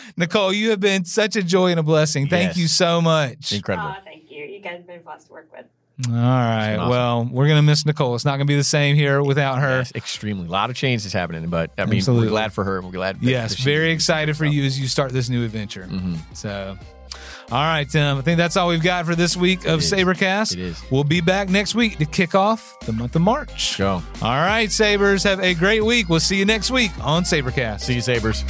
Nicole, 0.16 0.50
you 0.52 0.70
have 0.70 0.80
been 0.80 1.04
such 1.04 1.36
a 1.36 1.42
joy 1.42 1.70
and 1.70 1.78
a 1.78 1.82
blessing. 1.82 2.28
Thank 2.28 2.50
Yes. 2.50 2.56
you 2.56 2.66
so 2.68 3.02
much. 3.02 3.52
Incredible. 3.52 3.88
Aw, 3.88 4.00
thank 4.02 4.30
you. 4.30 4.42
You 4.44 4.60
guys 4.60 4.78
have 4.78 4.86
been 4.86 5.02
blessed 5.02 5.26
to 5.26 5.32
work 5.34 5.52
with. 5.52 5.66
All 6.08 6.12
right. 6.14 6.76
awesome. 6.76 6.88
Well, 6.90 7.28
we're 7.30 7.48
gonna 7.48 7.62
miss 7.62 7.84
Nicole. 7.86 8.14
It's 8.14 8.24
not 8.24 8.32
gonna 8.32 8.44
be 8.46 8.56
the 8.56 8.64
same 8.64 8.96
here 8.96 9.22
without 9.22 9.58
her. 9.60 9.78
Yes, 9.78 9.92
extremely. 9.94 10.46
A 10.46 10.50
lot 10.50 10.70
of 10.70 10.76
changes 10.76 11.12
happening, 11.12 11.46
but 11.48 11.70
I 11.78 11.84
mean, 11.84 11.96
Absolutely. 11.98 12.26
we're 12.26 12.30
glad 12.30 12.52
for 12.52 12.64
her. 12.64 12.80
We're 12.80 12.90
glad. 12.90 13.18
Yes, 13.20 13.54
very 13.56 13.92
excited 13.92 14.36
for 14.36 14.44
you 14.44 14.64
as 14.64 14.80
you 14.80 14.88
start 14.88 15.12
this 15.12 15.28
new 15.28 15.44
adventure. 15.44 15.86
Mhm. 15.90 16.16
So, 16.34 16.76
all 17.52 17.62
right, 17.62 17.88
Tim. 17.88 18.16
I 18.18 18.22
think 18.22 18.38
that's 18.38 18.56
all 18.56 18.68
we've 18.68 18.82
got 18.82 19.04
for 19.06 19.14
this 19.14 19.36
week 19.36 19.66
of 19.66 19.80
is. 19.80 19.92
Sabercast. 19.92 20.54
It 20.54 20.58
is. 20.60 20.82
We'll 20.90 21.04
be 21.04 21.20
back 21.20 21.50
next 21.50 21.74
week 21.74 21.98
to 21.98 22.06
kick 22.06 22.34
off 22.34 22.74
the 22.86 22.92
month 22.92 23.14
of 23.14 23.22
March. 23.22 23.76
Go. 23.78 24.02
All 24.22 24.30
right, 24.40 24.72
Sabers. 24.72 25.22
Have 25.24 25.40
a 25.40 25.52
great 25.54 25.84
week. 25.84 26.08
We'll 26.08 26.20
see 26.20 26.36
you 26.38 26.46
next 26.46 26.70
week 26.70 26.90
on 27.02 27.24
Sabercast. 27.24 27.80
See 27.82 27.94
you, 27.94 28.00
Sabers. 28.00 28.44